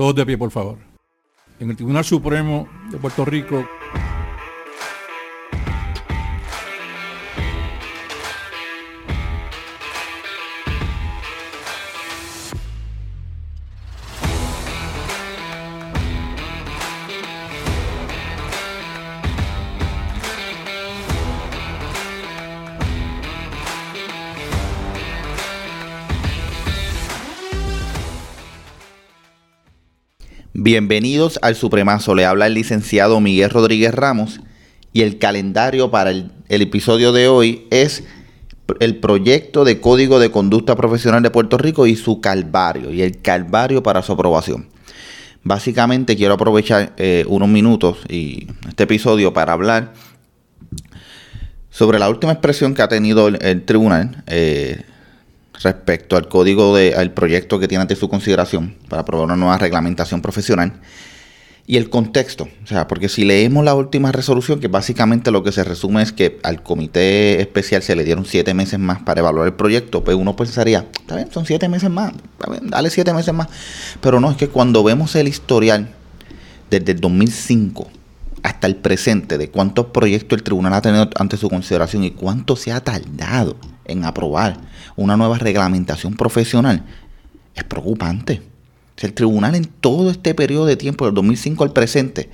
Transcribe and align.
Todos 0.00 0.14
de 0.14 0.24
pie, 0.24 0.38
por 0.38 0.50
favor. 0.50 0.78
En 1.58 1.68
el 1.68 1.76
Tribunal 1.76 2.06
Supremo 2.06 2.66
de 2.90 2.96
Puerto 2.96 3.22
Rico 3.26 3.68
Bienvenidos 30.72 31.40
al 31.42 31.56
Supremazo, 31.56 32.14
le 32.14 32.24
habla 32.24 32.46
el 32.46 32.54
licenciado 32.54 33.18
Miguel 33.18 33.50
Rodríguez 33.50 33.92
Ramos 33.92 34.40
y 34.92 35.02
el 35.02 35.18
calendario 35.18 35.90
para 35.90 36.10
el, 36.10 36.30
episodio 36.48 37.10
de 37.10 37.26
hoy 37.26 37.66
es 37.72 38.04
el 38.78 38.94
proyecto 38.98 39.64
de 39.64 39.80
Código 39.80 40.20
de 40.20 40.30
Conducta 40.30 40.76
Profesional 40.76 41.24
de 41.24 41.32
Puerto 41.32 41.58
Rico 41.58 41.88
y 41.88 41.96
su 41.96 42.20
calvario, 42.20 42.92
y 42.92 43.02
el 43.02 43.20
calvario 43.20 43.82
para 43.82 44.00
su 44.02 44.12
aprobación. 44.12 44.68
Básicamente 45.42 46.14
quiero 46.14 46.34
aprovechar 46.34 46.92
eh, 46.98 47.24
unos 47.26 47.48
minutos 47.48 47.98
y 48.08 48.46
este 48.68 48.84
episodio 48.84 49.32
para 49.32 49.54
hablar 49.54 49.92
sobre 51.68 51.98
la 51.98 52.08
última 52.08 52.30
expresión 52.30 52.74
que 52.74 52.82
ha 52.82 52.88
tenido 52.88 53.26
el, 53.26 53.64
tribunal 53.64 54.22
eh, 54.28 54.84
respecto 55.62 56.16
al 56.16 56.28
código 56.28 56.74
de, 56.76 56.94
al 56.94 57.12
proyecto 57.12 57.58
que 57.58 57.68
tiene 57.68 57.82
ante 57.82 57.96
su 57.96 58.08
consideración 58.08 58.76
para 58.88 59.02
aprobar 59.02 59.26
una 59.26 59.36
nueva 59.36 59.58
reglamentación 59.58 60.22
profesional 60.22 60.80
y 61.66 61.76
el 61.76 61.88
contexto. 61.88 62.48
O 62.64 62.66
sea, 62.66 62.88
porque 62.88 63.08
si 63.08 63.24
leemos 63.24 63.64
la 63.64 63.74
última 63.74 64.10
resolución, 64.10 64.58
que 64.58 64.66
básicamente 64.66 65.30
lo 65.30 65.44
que 65.44 65.52
se 65.52 65.62
resume 65.62 66.02
es 66.02 66.12
que 66.12 66.40
al 66.42 66.62
comité 66.62 67.40
especial 67.40 67.82
se 67.82 67.94
le 67.94 68.02
dieron 68.02 68.24
siete 68.24 68.54
meses 68.54 68.78
más 68.78 69.02
para 69.02 69.20
evaluar 69.20 69.46
el 69.46 69.54
proyecto, 69.54 70.02
pues 70.02 70.16
uno 70.16 70.34
pensaría, 70.34 70.86
está 71.00 71.14
bien, 71.14 71.30
son 71.30 71.46
siete 71.46 71.68
meses 71.68 71.88
más, 71.88 72.12
dale 72.62 72.90
siete 72.90 73.12
meses 73.14 73.32
más. 73.32 73.48
Pero 74.00 74.18
no, 74.18 74.30
es 74.30 74.36
que 74.36 74.48
cuando 74.48 74.82
vemos 74.82 75.14
el 75.14 75.28
historial 75.28 75.90
desde 76.70 76.92
el 76.92 77.00
2005 77.00 77.88
hasta 78.42 78.66
el 78.66 78.76
presente 78.76 79.38
de 79.38 79.50
cuántos 79.50 79.86
proyectos 79.86 80.38
el 80.38 80.42
tribunal 80.42 80.72
ha 80.72 80.82
tenido 80.82 81.08
ante 81.16 81.36
su 81.36 81.48
consideración 81.48 82.04
y 82.04 82.10
cuánto 82.10 82.56
se 82.56 82.72
ha 82.72 82.80
tardado 82.80 83.56
en 83.90 84.04
aprobar 84.04 84.56
una 84.96 85.16
nueva 85.16 85.38
reglamentación 85.38 86.14
profesional, 86.14 86.84
es 87.54 87.64
preocupante. 87.64 88.42
El 88.98 89.14
tribunal 89.14 89.54
en 89.54 89.64
todo 89.64 90.10
este 90.10 90.34
periodo 90.34 90.66
de 90.66 90.76
tiempo, 90.76 91.06
del 91.06 91.14
2005 91.14 91.64
al 91.64 91.72
presente, 91.72 92.28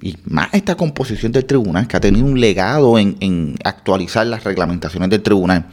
y 0.00 0.16
más 0.24 0.48
esta 0.52 0.76
composición 0.76 1.32
del 1.32 1.44
tribunal, 1.44 1.88
que 1.88 1.96
ha 1.96 2.00
tenido 2.00 2.26
un 2.26 2.40
legado 2.40 2.98
en, 2.98 3.56
actualizar 3.64 4.26
las 4.26 4.44
reglamentaciones 4.44 5.10
del 5.10 5.22
tribunal, 5.22 5.66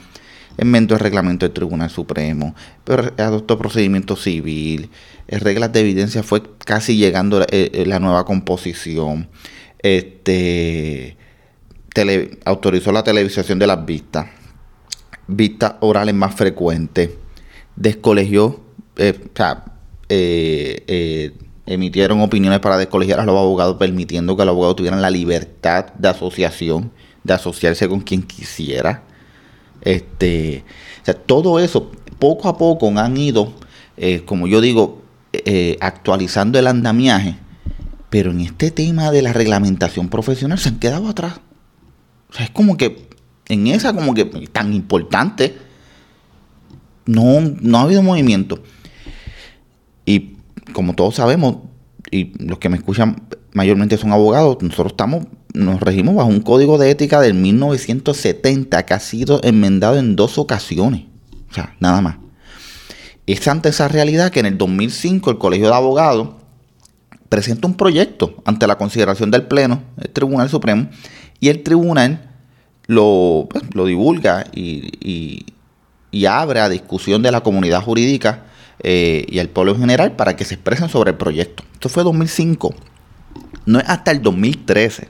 enmendó 0.57 0.95
el 0.95 1.01
reglamento 1.01 1.45
del 1.45 1.53
Tribunal 1.53 1.89
Supremo, 1.89 2.55
pero 2.85 3.13
adoptó 3.17 3.57
procedimiento 3.57 4.15
civil, 4.15 4.89
eh, 5.27 5.37
reglas 5.37 5.73
de 5.73 5.81
evidencia 5.81 6.23
fue 6.23 6.41
casi 6.59 6.95
llegando 6.95 7.39
la, 7.39 7.47
eh, 7.51 7.71
eh, 7.73 7.99
nueva 7.99 8.25
composición, 8.25 9.27
este, 9.79 11.17
autorizó 12.45 12.93
la 12.93 13.03
televisación 13.03 13.59
de 13.59 13.67
las 13.67 13.85
vistas, 13.85 14.27
vistas 15.27 15.75
orales 15.79 16.15
más 16.15 16.35
frecuentes, 16.35 17.11
descolegió, 17.75 18.61
eh, 18.97 19.19
o 19.23 19.29
sea, 19.35 19.65
eh, 20.09 20.83
eh, 20.87 21.33
emitieron 21.65 22.21
opiniones 22.21 22.59
para 22.59 22.77
descolegiar 22.77 23.19
a 23.19 23.25
los 23.25 23.37
abogados, 23.37 23.77
permitiendo 23.77 24.37
que 24.37 24.45
los 24.45 24.53
abogados 24.53 24.75
tuvieran 24.75 25.01
la 25.01 25.09
libertad 25.09 25.87
de 25.93 26.09
asociación, 26.09 26.91
de 27.23 27.33
asociarse 27.33 27.87
con 27.89 28.01
quien 28.01 28.21
quisiera. 28.23 29.03
Este, 29.81 30.63
o 31.01 31.05
sea, 31.05 31.13
todo 31.15 31.59
eso, 31.59 31.91
poco 32.19 32.47
a 32.49 32.57
poco 32.57 32.87
han 32.97 33.17
ido, 33.17 33.53
como 34.25 34.47
yo 34.47 34.61
digo, 34.61 35.01
actualizando 35.79 36.59
el 36.59 36.67
andamiaje, 36.67 37.35
pero 38.09 38.31
en 38.31 38.41
este 38.41 38.71
tema 38.71 39.11
de 39.11 39.21
la 39.21 39.33
reglamentación 39.33 40.07
profesional 40.09 40.59
se 40.59 40.69
han 40.69 40.79
quedado 40.79 41.07
atrás. 41.09 41.39
O 42.29 42.33
sea, 42.33 42.45
es 42.45 42.51
como 42.51 42.77
que 42.77 43.07
en 43.49 43.67
esa 43.67 43.93
como 43.93 44.13
que 44.13 44.25
tan 44.25 44.73
importante, 44.73 45.55
no, 47.05 47.41
no 47.61 47.77
ha 47.77 47.81
habido 47.81 48.01
movimiento. 48.01 48.63
Y 50.05 50.37
como 50.73 50.93
todos 50.93 51.15
sabemos, 51.15 51.57
y 52.11 52.33
los 52.43 52.59
que 52.59 52.69
me 52.69 52.77
escuchan 52.77 53.23
mayormente 53.53 53.97
son 53.97 54.11
abogados, 54.11 54.57
nosotros 54.61 54.93
estamos, 54.93 55.25
nos 55.53 55.79
regimos 55.79 56.15
bajo 56.15 56.29
un 56.29 56.41
código 56.41 56.77
de 56.77 56.91
ética 56.91 57.21
del 57.21 57.33
1970 57.33 58.85
que 58.85 58.93
ha 58.93 58.99
sido 58.99 59.39
enmendado 59.43 59.97
en 59.97 60.15
dos 60.15 60.37
ocasiones. 60.37 61.03
O 61.49 61.53
sea, 61.53 61.75
nada 61.79 62.01
más. 62.01 62.17
Es 63.27 63.47
ante 63.47 63.69
esa 63.69 63.87
realidad 63.87 64.31
que 64.31 64.39
en 64.39 64.45
el 64.45 64.57
2005 64.57 65.31
el 65.31 65.37
Colegio 65.37 65.67
de 65.67 65.73
Abogados 65.73 66.29
presenta 67.29 67.67
un 67.67 67.75
proyecto 67.75 68.35
ante 68.45 68.67
la 68.67 68.77
consideración 68.77 69.31
del 69.31 69.47
Pleno, 69.47 69.81
el 69.99 70.09
Tribunal 70.09 70.49
Supremo, 70.49 70.89
y 71.39 71.49
el 71.49 71.63
Tribunal 71.63 72.34
lo, 72.87 73.47
pues, 73.49 73.63
lo 73.73 73.85
divulga 73.85 74.45
y, 74.53 75.45
abre 76.27 76.61
a 76.61 76.69
discusión 76.69 77.21
de 77.21 77.31
la 77.31 77.41
comunidad 77.41 77.81
jurídica 77.81 78.45
eh, 78.81 79.25
y 79.27 79.39
al 79.39 79.49
pueblo 79.49 79.73
en 79.73 79.81
general 79.81 80.15
para 80.15 80.35
que 80.35 80.45
se 80.45 80.55
expresen 80.55 80.89
sobre 80.89 81.11
el 81.11 81.17
proyecto. 81.17 81.63
Esto 81.73 81.89
fue 81.89 82.03
2005. 82.03 82.73
No 83.65 83.79
es 83.79 83.85
hasta 83.87 84.11
el 84.11 84.21
2013 84.21 85.09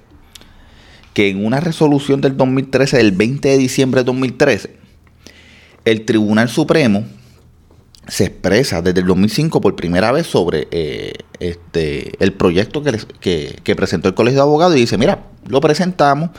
que 1.14 1.30
en 1.30 1.46
una 1.46 1.62
resolución 1.62 2.22
del 2.22 2.36
2013, 2.36 2.98
del 2.98 3.12
20 3.14 3.48
de 3.48 3.58
diciembre 3.58 4.02
de 4.02 4.06
2013, 4.06 4.76
el 5.86 6.04
Tribunal 6.04 6.50
Supremo 6.50 7.06
se 8.08 8.26
expresa 8.26 8.82
desde 8.82 9.02
el 9.02 9.08
2005 9.08 9.62
por 9.62 9.76
primera 9.76 10.12
vez 10.12 10.28
sobre 10.28 10.68
eh, 10.72 11.14
este, 11.40 12.12
el 12.24 12.34
proyecto 12.34 12.84
que, 12.84 13.60
que, 13.64 13.76
presentó 13.76 14.10
el 14.10 14.14
Colegio 14.14 14.40
de 14.40 14.44
Abogados 14.44 14.76
y 14.76 14.82
dice, 14.82 14.98
mira, 14.98 15.26
lo 15.48 15.60
presentamos, 15.60 16.30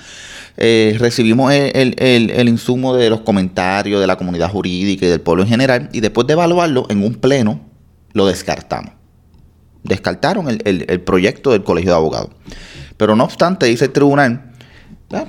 eh, 0.56 0.96
recibimos 0.98 1.52
el, 1.52 2.48
insumo 2.48 2.94
de 2.94 3.10
los 3.10 3.20
comentarios 3.20 4.00
de 4.00 4.06
la 4.06 4.16
comunidad 4.16 4.50
jurídica 4.50 5.06
y 5.06 5.08
del 5.08 5.20
pueblo 5.20 5.42
en 5.42 5.48
general 5.48 5.90
y 5.92 6.00
después 6.00 6.26
de 6.26 6.34
evaluarlo 6.34 6.86
en 6.88 7.02
un 7.02 7.14
pleno 7.14 7.60
lo 8.12 8.26
descartamos. 8.26 8.92
Descartaron 9.82 10.48
el, 10.48 11.00
proyecto 11.02 11.52
del 11.52 11.62
Colegio 11.62 11.90
de 11.90 11.96
Abogados. 11.96 12.30
Pero 12.96 13.14
no 13.14 13.24
obstante, 13.24 13.66
dice 13.66 13.84
el 13.84 13.92
tribunal, 13.92 14.52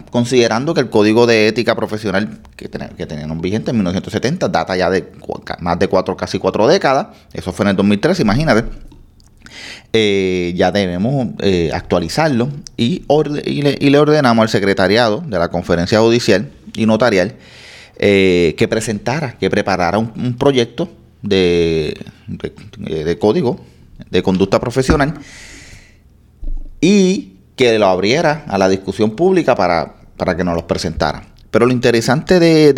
considerando 0.09 0.73
que 0.73 0.81
el 0.81 0.89
código 0.89 1.27
de 1.27 1.47
ética 1.47 1.75
profesional 1.75 2.39
que, 2.55 2.69
que 2.69 3.05
tenían 3.05 3.39
vigente 3.41 3.71
en 3.71 3.77
1970 3.77 4.49
data 4.49 4.75
ya 4.75 4.89
de 4.89 5.11
más 5.59 5.77
de 5.79 5.87
cuatro, 5.87 6.17
casi 6.17 6.39
cuatro 6.39 6.67
décadas, 6.67 7.07
eso 7.33 7.53
fue 7.53 7.65
en 7.65 7.69
el 7.69 7.75
2013, 7.75 8.23
imagínate, 8.23 8.65
eh, 9.93 10.53
ya 10.55 10.71
debemos 10.71 11.29
eh, 11.39 11.71
actualizarlo 11.73 12.49
y, 12.75 13.05
le, 13.07 13.97
ordenamos 13.99 14.43
al 14.43 14.49
secretariado 14.49 15.23
de 15.25 15.39
la 15.39 15.49
conferencia 15.49 15.99
judicial 15.99 16.49
y 16.75 16.85
notarial 16.85 17.35
eh, 17.97 18.53
que 18.57 18.67
presentara, 18.67 19.37
que 19.37 19.49
preparara 19.49 19.97
un, 19.97 20.37
proyecto 20.37 20.89
de, 21.21 21.97
de, 22.27 23.17
código 23.17 23.61
de 24.11 24.21
conducta 24.21 24.59
profesional 24.59 25.15
y 26.81 27.36
que 27.57 27.77
lo 27.77 27.87
abriera 27.87 28.45
a 28.47 28.57
la 28.57 28.69
discusión 28.69 29.11
pública 29.11 29.55
para, 29.55 29.95
para 30.15 30.37
que 30.37 30.45
nos 30.45 30.55
los 30.55 30.63
presentara. 30.63 31.23
Pero 31.51 31.65
lo 31.65 31.73
interesante 31.73 32.39
de, 32.39 32.71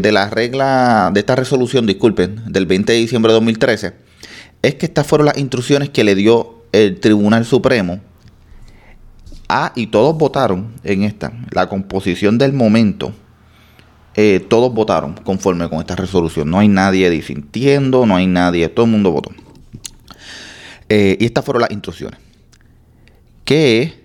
de, 0.00 0.12
la 0.12 0.28
regla, 0.28 1.10
de 1.14 1.20
esta 1.20 1.36
resolución, 1.36 1.86
disculpen, 1.86 2.42
del 2.52 2.66
20 2.66 2.92
de 2.92 2.98
diciembre 2.98 3.30
de 3.30 3.34
2013, 3.34 3.94
es 4.60 4.74
que 4.74 4.86
estas 4.86 5.06
fueron 5.06 5.26
las 5.26 5.38
instrucciones 5.38 5.90
que 5.90 6.04
le 6.04 6.14
dio 6.16 6.64
el 6.72 6.98
Tribunal 6.98 7.44
Supremo. 7.44 8.00
Ah, 9.48 9.72
y 9.76 9.86
todos 9.86 10.18
votaron 10.18 10.72
en 10.82 11.04
esta, 11.04 11.32
la 11.52 11.68
composición 11.68 12.36
del 12.36 12.52
momento. 12.52 13.12
Eh, 14.16 14.44
todos 14.48 14.72
votaron 14.74 15.14
conforme 15.14 15.68
con 15.68 15.78
esta 15.78 15.94
resolución. 15.94 16.50
No 16.50 16.58
hay 16.58 16.66
nadie 16.68 17.08
disintiendo, 17.10 18.04
no 18.04 18.16
hay 18.16 18.26
nadie, 18.26 18.68
todo 18.68 18.86
el 18.86 18.92
mundo 18.92 19.12
votó. 19.12 19.30
Eh, 20.88 21.16
y 21.20 21.24
estas 21.24 21.44
fueron 21.44 21.62
las 21.62 21.70
instrucciones. 21.70 22.18
Que, 23.44 24.03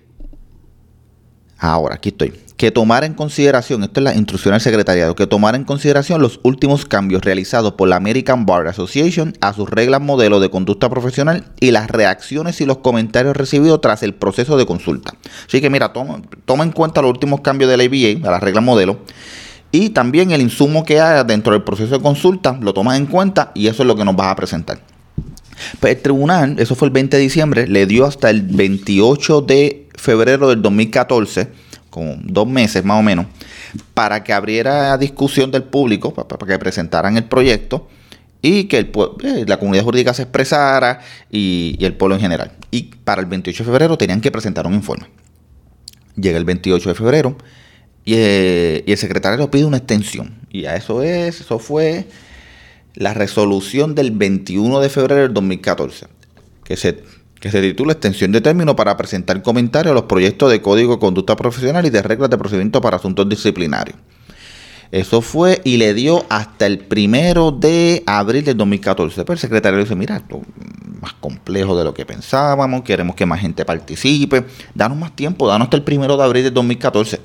ahora, 1.60 1.96
aquí 1.96 2.10
estoy 2.10 2.32
que 2.60 2.70
tomar 2.70 3.04
en 3.04 3.14
consideración, 3.14 3.84
esto 3.84 4.00
es 4.00 4.04
la 4.04 4.14
instrucción 4.14 4.52
del 4.52 4.60
secretariado, 4.60 5.16
que 5.16 5.26
tomar 5.26 5.54
en 5.54 5.64
consideración 5.64 6.20
los 6.20 6.40
últimos 6.42 6.84
cambios 6.84 7.22
realizados 7.22 7.72
por 7.72 7.88
la 7.88 7.96
American 7.96 8.44
Bar 8.44 8.66
Association 8.66 9.32
a 9.40 9.54
sus 9.54 9.70
reglas 9.70 10.02
modelo 10.02 10.40
de 10.40 10.50
conducta 10.50 10.90
profesional 10.90 11.46
y 11.58 11.70
las 11.70 11.88
reacciones 11.88 12.60
y 12.60 12.66
los 12.66 12.76
comentarios 12.76 13.34
recibidos 13.34 13.80
tras 13.80 14.02
el 14.02 14.12
proceso 14.12 14.58
de 14.58 14.66
consulta. 14.66 15.14
Así 15.48 15.62
que 15.62 15.70
mira, 15.70 15.94
toma, 15.94 16.20
toma 16.44 16.64
en 16.64 16.72
cuenta 16.72 17.00
los 17.00 17.12
últimos 17.12 17.40
cambios 17.40 17.70
de 17.70 17.78
la 17.78 17.84
ABA, 17.84 18.28
a 18.28 18.30
las 18.30 18.42
reglas 18.42 18.62
modelo, 18.62 18.98
y 19.72 19.88
también 19.88 20.30
el 20.30 20.42
insumo 20.42 20.84
que 20.84 21.00
haya 21.00 21.24
dentro 21.24 21.54
del 21.54 21.62
proceso 21.62 21.96
de 21.96 22.02
consulta, 22.02 22.58
lo 22.60 22.74
tomas 22.74 22.98
en 22.98 23.06
cuenta 23.06 23.52
y 23.54 23.68
eso 23.68 23.84
es 23.84 23.86
lo 23.86 23.96
que 23.96 24.04
nos 24.04 24.16
vas 24.16 24.32
a 24.32 24.36
presentar. 24.36 24.80
Pues 25.78 25.96
el 25.96 26.02
tribunal, 26.02 26.56
eso 26.58 26.74
fue 26.74 26.88
el 26.88 26.92
20 26.92 27.16
de 27.16 27.22
diciembre, 27.22 27.66
le 27.66 27.86
dio 27.86 28.04
hasta 28.04 28.28
el 28.28 28.42
28 28.42 29.40
de 29.40 29.89
febrero 30.00 30.48
del 30.48 30.62
2014, 30.62 31.48
como 31.90 32.16
dos 32.22 32.48
meses 32.48 32.84
más 32.84 32.98
o 32.98 33.02
menos, 33.02 33.26
para 33.94 34.24
que 34.24 34.32
abriera 34.32 34.96
discusión 34.96 35.50
del 35.50 35.64
público, 35.64 36.14
para, 36.14 36.46
que 36.46 36.58
presentaran 36.58 37.16
el 37.16 37.24
proyecto 37.24 37.88
y 38.42 38.64
que 38.64 38.78
el, 38.78 38.92
eh, 39.24 39.44
la 39.46 39.58
comunidad 39.58 39.84
jurídica 39.84 40.14
se 40.14 40.22
expresara 40.22 41.00
y, 41.30 41.76
el 41.80 41.94
pueblo 41.94 42.14
en 42.14 42.22
general. 42.22 42.52
Y 42.70 42.84
para 43.04 43.20
el 43.20 43.26
28 43.26 43.62
de 43.62 43.66
febrero 43.66 43.98
tenían 43.98 44.20
que 44.20 44.30
presentar 44.30 44.66
un 44.66 44.74
informe. 44.74 45.06
Llega 46.16 46.38
el 46.38 46.44
28 46.44 46.88
de 46.88 46.94
febrero 46.94 47.36
y, 48.04 48.14
eh, 48.16 48.84
y 48.86 48.92
el 48.92 48.98
secretario 48.98 49.50
pide 49.50 49.64
una 49.66 49.76
extensión. 49.76 50.38
Y 50.50 50.64
a 50.64 50.76
eso 50.76 51.02
es, 51.02 51.42
eso 51.42 51.58
fue 51.58 52.06
la 52.94 53.12
resolución 53.12 53.94
del 53.94 54.10
21 54.10 54.80
de 54.80 54.88
febrero 54.88 55.22
del 55.22 55.34
2014, 55.34 56.06
que 56.64 56.76
se, 56.76 57.02
que 57.40 57.50
se 57.50 57.60
titula 57.62 57.92
Extensión 57.92 58.32
de 58.32 58.42
término 58.42 58.76
para 58.76 58.96
presentar 58.96 59.42
comentarios 59.42 59.92
a 59.92 59.94
los 59.94 60.04
proyectos 60.04 60.50
de 60.50 60.60
Código 60.60 60.94
de 60.94 60.98
Conducta 61.00 61.36
Profesional 61.36 61.86
y 61.86 61.90
de 61.90 62.02
reglas 62.02 62.28
de 62.30 62.38
procedimiento 62.38 62.80
para 62.82 62.98
asuntos 62.98 63.28
disciplinarios. 63.28 63.96
Eso 64.92 65.22
fue 65.22 65.60
y 65.64 65.76
le 65.76 65.94
dio 65.94 66.24
hasta 66.28 66.66
el 66.66 66.78
primero 66.78 67.52
de 67.52 68.02
abril 68.06 68.44
del 68.44 68.56
2014. 68.56 69.22
Pero 69.22 69.32
el 69.32 69.38
secretario 69.38 69.78
dice, 69.78 69.94
mira, 69.94 70.16
esto 70.16 70.42
es 70.42 71.00
más 71.00 71.14
complejo 71.14 71.78
de 71.78 71.84
lo 71.84 71.94
que 71.94 72.04
pensábamos, 72.04 72.82
queremos 72.82 73.16
que 73.16 73.24
más 73.24 73.40
gente 73.40 73.64
participe, 73.64 74.44
danos 74.74 74.98
más 74.98 75.14
tiempo, 75.16 75.48
danos 75.48 75.66
hasta 75.66 75.76
el 75.76 75.84
primero 75.84 76.16
de 76.16 76.24
abril 76.24 76.44
del 76.44 76.54
2014. 76.54 77.20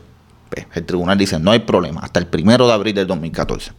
Pues, 0.50 0.68
el 0.76 0.86
tribunal 0.86 1.18
dice, 1.18 1.40
no 1.40 1.52
hay 1.52 1.60
problema, 1.60 2.02
hasta 2.02 2.20
el 2.20 2.28
primero 2.28 2.68
de 2.68 2.74
abril 2.74 2.96
del 2.96 3.08
2014. 3.08 3.72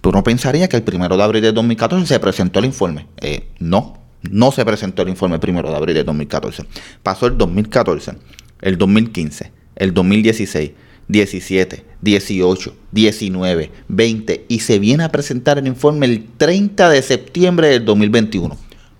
Pero 0.00 0.10
uno 0.10 0.22
pensaría 0.22 0.68
que 0.68 0.76
el 0.76 0.84
primero 0.84 1.16
de 1.16 1.22
abril 1.22 1.42
de 1.42 1.52
2014 1.52 2.06
se 2.06 2.20
presentó 2.20 2.60
el 2.60 2.66
informe. 2.66 3.08
Eh, 3.20 3.48
no, 3.58 4.05
no 4.22 4.52
se 4.52 4.64
presentó 4.64 5.02
el 5.02 5.08
informe 5.08 5.38
primero 5.38 5.70
de 5.70 5.76
abril 5.76 5.94
de 5.94 6.04
2014. 6.04 6.64
Pasó 7.02 7.26
el 7.26 7.38
2014, 7.38 8.12
el 8.60 8.78
2015, 8.78 9.52
el 9.76 9.94
2016, 9.94 10.72
17, 11.08 11.84
18, 12.00 12.76
19, 12.90 13.70
20 13.88 14.46
y 14.48 14.60
se 14.60 14.78
viene 14.78 15.04
a 15.04 15.12
presentar 15.12 15.58
el 15.58 15.66
informe 15.66 16.06
el 16.06 16.26
30 16.36 16.90
de 16.90 17.02
septiembre 17.02 17.68
del 17.68 17.84
2021. 17.84 18.56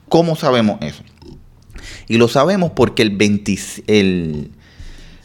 ¿Cómo 0.08 0.36
sabemos 0.36 0.78
eso? 0.82 1.02
Y 2.08 2.18
lo 2.18 2.28
sabemos 2.28 2.72
porque 2.76 3.02
el 3.02 3.10
20, 3.10 3.58
el, 3.88 4.50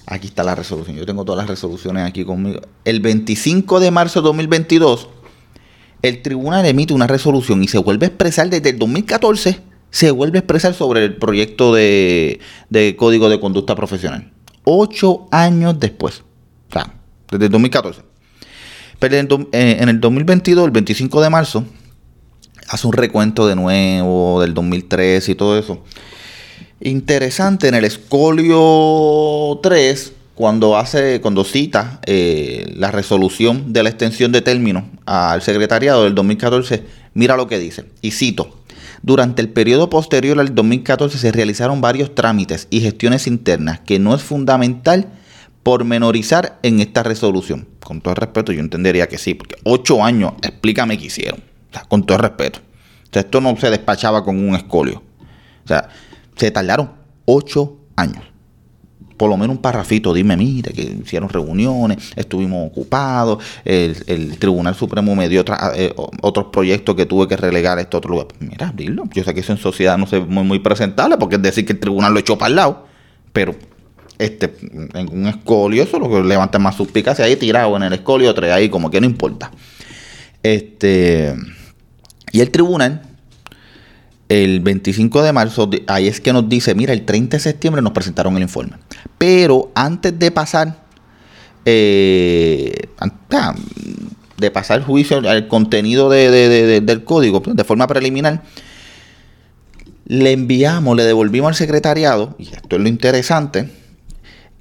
aquí 0.08 0.28
está 0.28 0.44
la 0.44 0.56
resolución, 0.56 0.98
yo 0.98 1.06
tengo 1.06 1.24
todas 1.24 1.44
las 1.44 1.50
resoluciones 1.50 2.08
aquí 2.08 2.26
conmigo. 2.26 2.62
El 2.84 3.00
25 3.00 3.80
de 3.80 3.92
marzo 3.92 4.22
de 4.22 4.26
2022 4.26 5.10
el 6.02 6.22
tribunal 6.24 6.66
emite 6.66 6.94
una 6.94 7.08
resolución 7.08 7.64
y 7.64 7.68
se 7.68 7.78
vuelve 7.78 8.06
a 8.06 8.10
expresar 8.10 8.50
desde 8.50 8.72
el 8.72 8.80
2014, 8.80 9.62
se 9.92 10.10
vuelve 10.10 10.38
a 10.38 10.42
expresar 10.42 10.74
sobre 10.74 11.04
el 11.06 11.18
proyecto 11.18 11.74
de, 11.74 12.40
código 12.98 13.30
de 13.30 13.40
conducta 13.40 13.76
profesional. 13.76 14.32
Ocho 14.64 15.28
años 15.32 15.80
después. 15.80 16.24
O 16.70 16.74
sea, 16.74 16.94
desde 17.30 17.46
el 17.46 17.52
2014. 17.52 18.02
Pero 19.00 19.16
eh, 19.16 19.78
en, 19.80 19.90
el 19.90 20.00
2022, 20.00 20.66
el 20.66 20.72
25 20.72 21.22
de 21.22 21.30
marzo, 21.30 21.66
hace 22.70 22.88
un 22.88 22.94
recuento 22.94 23.48
de 23.48 23.56
nuevo 23.56 24.40
del 24.42 24.54
2003 24.54 25.28
y 25.28 25.36
todo 25.36 25.60
eso. 25.60 25.84
Interesante, 26.80 27.68
en 27.68 27.76
el 27.76 27.84
escolio 27.84 29.60
3 29.62 30.14
cuando 30.36 30.78
hace, 30.78 31.20
cuando 31.22 31.44
cita 31.44 32.00
eh, 32.06 32.74
la 32.76 32.92
resolución 32.92 33.74
de 33.74 33.84
la 33.84 33.90
extensión 33.90 34.32
de 34.32 34.42
término 34.42 34.90
al 35.06 35.42
secretariado 35.42 36.06
del 36.06 36.16
2014, 36.16 36.84
mira 37.14 37.36
lo 37.36 37.48
que 37.48 37.60
dice, 37.60 37.86
y 38.02 38.12
cito. 38.12 38.61
Durante 39.04 39.42
el 39.42 39.50
periodo 39.50 39.90
posterior 39.90 40.40
al 40.40 40.54
2014 40.54 41.18
se 41.18 41.32
realizaron 41.32 41.82
varios 41.82 42.14
trámites 42.14 42.68
y 42.70 42.82
gestiones 42.82 43.28
internas 43.28 43.80
que 43.80 44.00
no 44.00 44.14
es 44.14 44.22
fundamental 44.22 45.08
pormenorizar 45.64 46.60
en 46.64 46.80
esta 46.80 47.04
resolución. 47.04 47.68
Con 47.84 48.02
todo 48.02 48.12
el 48.12 48.18
respeto, 48.18 48.52
yo 48.52 48.60
entendería 48.60 49.08
que 49.08 49.18
sí, 49.18 49.34
porque 49.34 49.56
ocho 49.64 50.04
años, 50.04 50.34
explícame 50.42 50.98
qué 50.98 51.06
hicieron. 51.06 51.42
con 51.88 52.06
todo 52.06 52.18
respeto. 52.18 52.60
O 52.60 53.14
sea, 53.14 53.22
esto 53.22 53.42
no 53.42 53.56
se 53.58 53.70
despachaba 53.70 54.24
con 54.24 54.38
un 54.38 54.56
escolio. 54.56 55.02
O 55.64 55.68
sea, 55.68 55.90
se 56.36 56.52
tardaron 56.52 56.92
ocho 57.26 57.78
años 57.96 58.31
por 59.22 59.30
lo 59.30 59.38
menos 59.38 59.58
un 59.58 59.62
parrafito, 59.62 60.16
dime, 60.16 60.36
mire, 60.36 60.74
que 60.74 60.82
hicieron 60.82 61.30
reuniones, 61.30 62.12
estuvimos 62.16 62.72
ocupados, 62.72 63.38
el, 63.64 64.36
Tribunal 64.40 64.74
Supremo 64.74 65.16
me 65.16 65.30
dio 65.30 65.46
eh, 65.76 65.94
otros 66.24 66.48
proyectos 66.52 66.96
que 66.96 67.06
tuve 67.06 67.28
que 67.28 67.38
relegar 67.38 67.78
a 67.78 67.82
este 67.82 67.96
otro 67.98 68.10
lugar. 68.10 68.30
Mira, 68.40 68.74
dilo, 68.76 69.04
yo 69.14 69.24
sé 69.24 69.36
que 69.36 69.42
eso 69.42 69.52
en 69.52 69.60
sociedad 69.60 69.96
no 70.00 70.06
es 70.06 70.28
muy, 70.28 70.44
muy 70.44 70.58
presentable, 70.58 71.18
porque 71.20 71.36
es 71.36 71.42
decir 71.44 71.68
que 71.68 71.74
el 71.74 71.80
tribunal 71.80 72.16
lo 72.16 72.20
echó 72.20 72.36
para 72.36 72.50
el 72.50 72.56
lado, 72.56 72.88
pero 73.32 73.54
este, 74.18 74.56
en 74.96 75.10
un 75.12 75.28
escolio, 75.28 75.84
eso 75.84 75.98
es 75.98 76.02
lo 76.02 76.10
que 76.10 76.24
levanta 76.24 76.58
más 76.58 76.74
suspicacia 76.74 77.24
ahí 77.24 77.36
tirado 77.36 77.78
en 77.78 77.84
el 77.84 77.94
escolio, 77.94 78.34
trae 78.34 78.52
ahí 78.52 78.70
como 78.70 78.90
que 78.90 79.00
no 79.02 79.06
importa. 79.06 79.52
Este, 80.42 81.36
y 82.32 82.40
el 82.40 82.50
tribunal 82.50 83.04
el 84.32 84.62
25 84.62 85.24
de 85.24 85.34
marzo, 85.34 85.70
ahí 85.88 86.08
es 86.08 86.22
que 86.22 86.32
nos 86.32 86.48
dice, 86.48 86.74
mira, 86.74 86.94
el 86.94 87.04
30 87.04 87.36
de 87.36 87.44
septiembre 87.44 87.82
nos 87.82 87.92
presentaron 87.92 88.38
el 88.38 88.44
informe. 88.44 88.78
Pero 89.18 89.74
antes 89.76 90.18
de 90.18 90.32
pasar, 90.32 90.86
eh, 91.66 92.72
ah, 93.32 93.56
de 94.38 94.52
pasar 94.52 94.84
juicio, 94.84 95.18
el 95.18 95.48
contenido 95.50 96.10
del 96.10 97.04
código, 97.04 97.42
pues, 97.44 97.58
de 97.58 97.64
forma 97.66 97.88
preliminar, 97.88 98.42
le 100.06 100.32
enviamos, 100.32 100.96
le 100.96 101.04
devolvimos 101.04 101.50
al 101.50 101.56
secretariado, 101.56 102.34
y 102.40 102.54
esto 102.54 102.78
es 102.78 102.82
lo 102.82 102.88
interesante, 102.88 103.70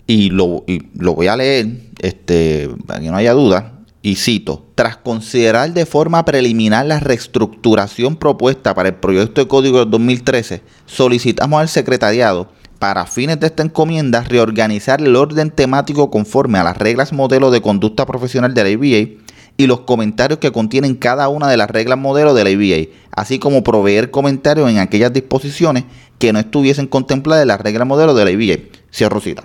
y 0.09 0.31
lo, 0.31 0.65
y 0.67 0.89
lo 0.97 1.15
voy 1.15 1.29
a 1.29 1.37
leer, 1.37 1.69
este, 2.01 2.69
para 2.89 2.99
que 2.99 3.09
no 3.09 3.17
haya 3.17 3.35
duda, 3.35 3.80
y 4.03 4.17
cito, 4.17 4.67
tras 4.75 4.97
considerar 4.97 5.73
de 5.73 5.85
forma 5.85 6.25
preliminar 6.25 6.87
la 6.87 7.01
reestructuración 7.01 8.17
propuesta 8.17 8.75
para 8.75 8.89
el 8.89 8.95
proyecto 8.95 9.43
de 9.43 9.49
código 9.49 9.85
de 9.85 9.91
2013, 9.91 10.63
solicitamos 10.87 11.61
al 11.61 11.69
secretariado, 11.69 12.49
para 12.79 13.05
fines 13.05 13.39
de 13.39 13.49
esta 13.49 13.63
encomienda, 13.63 14.23
reorganizar 14.23 15.03
el 15.03 15.15
orden 15.15 15.51
temático 15.51 16.11
conforme 16.11 16.59
a 16.59 16.65
las 16.65 16.79
reglas 16.79 17.13
modelo 17.13 17.51
de 17.51 17.61
conducta 17.61 18.07
profesional 18.07 18.55
de 18.55 18.65
la 18.65 18.71
IBA 18.71 19.21
y 19.59 19.67
los 19.67 19.81
comentarios 19.81 20.39
que 20.39 20.51
contienen 20.51 20.95
cada 20.95 21.29
una 21.29 21.49
de 21.49 21.59
las 21.59 21.69
reglas 21.69 21.99
modelo 21.99 22.33
de 22.33 22.45
la 22.45 22.49
IBA, 22.49 22.91
así 23.11 23.39
como 23.39 23.63
proveer 23.63 24.11
comentarios 24.11 24.71
en 24.71 24.79
aquellas 24.79 25.13
disposiciones 25.13 25.85
que 26.19 26.33
no 26.33 26.39
estuviesen 26.39 26.87
contempladas 26.87 27.43
en 27.43 27.49
las 27.49 27.61
reglas 27.61 27.87
modelo 27.87 28.15
de 28.15 28.25
la 28.25 28.31
IBA. 28.31 28.63
Cierro 28.91 29.21
cita. 29.21 29.45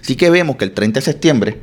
Así 0.00 0.16
que 0.16 0.30
vemos 0.30 0.56
que 0.56 0.64
el 0.64 0.72
30 0.72 1.00
de 1.00 1.04
septiembre 1.04 1.60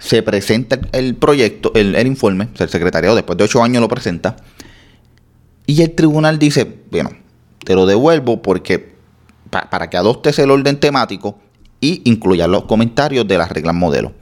se 0.00 0.22
presenta 0.22 0.80
el 0.92 1.14
proyecto, 1.14 1.70
el, 1.74 1.94
informe, 2.06 2.48
el 2.58 2.68
secretariado 2.68 3.14
después 3.14 3.36
de 3.36 3.44
ocho 3.44 3.62
años 3.62 3.80
lo 3.80 3.88
presenta, 3.88 4.36
y 5.66 5.82
el 5.82 5.92
tribunal 5.92 6.38
dice, 6.38 6.78
bueno, 6.90 7.10
te 7.64 7.74
lo 7.74 7.86
devuelvo 7.86 8.42
porque 8.42 8.94
para 9.50 9.90
que 9.90 9.96
adoptes 9.96 10.38
el 10.38 10.50
orden 10.50 10.80
temático 10.80 11.38
y 11.80 12.00
incluya 12.04 12.48
los 12.48 12.64
comentarios 12.64 13.28
de 13.28 13.38
las 13.38 13.50
reglas 13.50 13.74
modelo. 13.74 14.12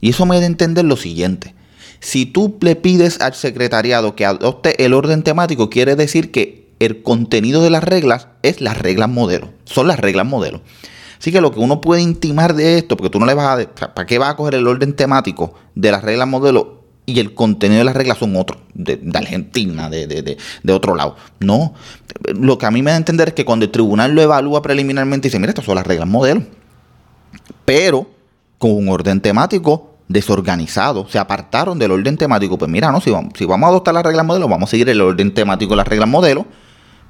Y 0.00 0.10
eso 0.10 0.26
me 0.26 0.36
da 0.36 0.42
a 0.42 0.46
entender 0.46 0.84
lo 0.84 0.96
siguiente. 0.96 1.54
Si 2.00 2.26
tú 2.26 2.58
le 2.60 2.76
pides 2.76 3.20
al 3.20 3.34
secretariado 3.34 4.14
que 4.14 4.26
adopte 4.26 4.84
el 4.84 4.92
orden 4.92 5.22
temático, 5.22 5.70
quiere 5.70 5.96
decir 5.96 6.30
que 6.30 6.68
el 6.78 7.02
contenido 7.02 7.62
de 7.62 7.70
las 7.70 7.84
reglas 7.84 8.28
es 8.42 8.60
las 8.60 8.76
reglas 8.76 9.08
modelo. 9.08 9.50
Son 9.64 9.86
las 9.86 10.00
reglas 10.00 10.26
modelo. 10.26 10.62
Así 11.22 11.30
que 11.30 11.40
lo 11.40 11.52
que 11.52 11.60
uno 11.60 11.80
puede 11.80 12.02
intimar 12.02 12.52
de 12.52 12.78
esto, 12.78 12.96
porque 12.96 13.08
tú 13.08 13.20
no 13.20 13.26
le 13.26 13.34
vas 13.34 13.60
a... 13.60 13.94
¿Para 13.94 14.06
qué 14.08 14.18
va 14.18 14.30
a 14.30 14.34
coger 14.34 14.56
el 14.56 14.66
orden 14.66 14.96
temático 14.96 15.54
de 15.76 15.92
las 15.92 16.02
reglas 16.02 16.26
modelo 16.26 16.80
y 17.06 17.20
el 17.20 17.32
contenido 17.32 17.78
de 17.78 17.84
las 17.84 17.94
reglas 17.94 18.18
son 18.18 18.34
otros, 18.34 18.58
de, 18.74 18.98
Argentina, 19.14 19.88
de, 19.88 20.08
de, 20.08 20.72
otro 20.72 20.96
lado. 20.96 21.14
No, 21.38 21.74
lo 22.24 22.58
que 22.58 22.66
a 22.66 22.72
mí 22.72 22.82
me 22.82 22.90
da 22.90 22.96
a 22.96 22.98
entender 22.98 23.28
es 23.28 23.34
que 23.34 23.44
cuando 23.44 23.64
el 23.64 23.70
tribunal 23.70 24.16
lo 24.16 24.20
evalúa 24.20 24.62
preliminarmente, 24.62 25.28
dice, 25.28 25.38
mira, 25.38 25.50
estas 25.50 25.64
son 25.64 25.76
las 25.76 25.86
reglas 25.86 26.08
modelo. 26.08 26.42
Pero 27.64 28.10
con 28.58 28.72
un 28.72 28.88
orden 28.88 29.20
temático 29.20 29.94
desorganizado, 30.08 31.08
se 31.08 31.20
apartaron 31.20 31.78
del 31.78 31.92
orden 31.92 32.16
temático. 32.16 32.58
Pues 32.58 32.68
mira, 32.68 32.90
no, 32.90 33.00
si 33.00 33.12
vamos, 33.12 33.34
si 33.38 33.44
vamos 33.44 33.68
a 33.68 33.70
adoptar 33.70 33.94
las 33.94 34.02
reglas 34.02 34.26
modelo, 34.26 34.48
vamos 34.48 34.68
a 34.68 34.72
seguir 34.72 34.88
el 34.88 35.00
orden 35.00 35.32
temático 35.32 35.74
de 35.74 35.76
las 35.76 35.86
reglas 35.86 36.08
modelo 36.08 36.46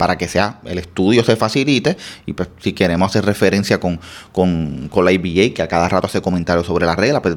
para 0.03 0.19
que 0.19 0.27
sea 0.27 0.59
el 0.65 0.79
estudio 0.79 1.23
se 1.23 1.37
facilite 1.37 1.97
y 2.27 2.33
pues 2.33 2.49
si 2.59 2.73
queremos 2.73 3.09
hacer 3.09 3.25
referencia 3.25 3.79
con, 3.79 4.01
la 4.93 5.13
IBA 5.13 5.55
que 5.55 5.63
a 5.63 5.69
cada 5.69 5.89
rato 5.89 6.09
hace 6.09 6.21
comentarios 6.21 6.67
sobre 6.67 6.87
la 6.87 6.97
regla, 6.97 7.23
pues 7.23 7.37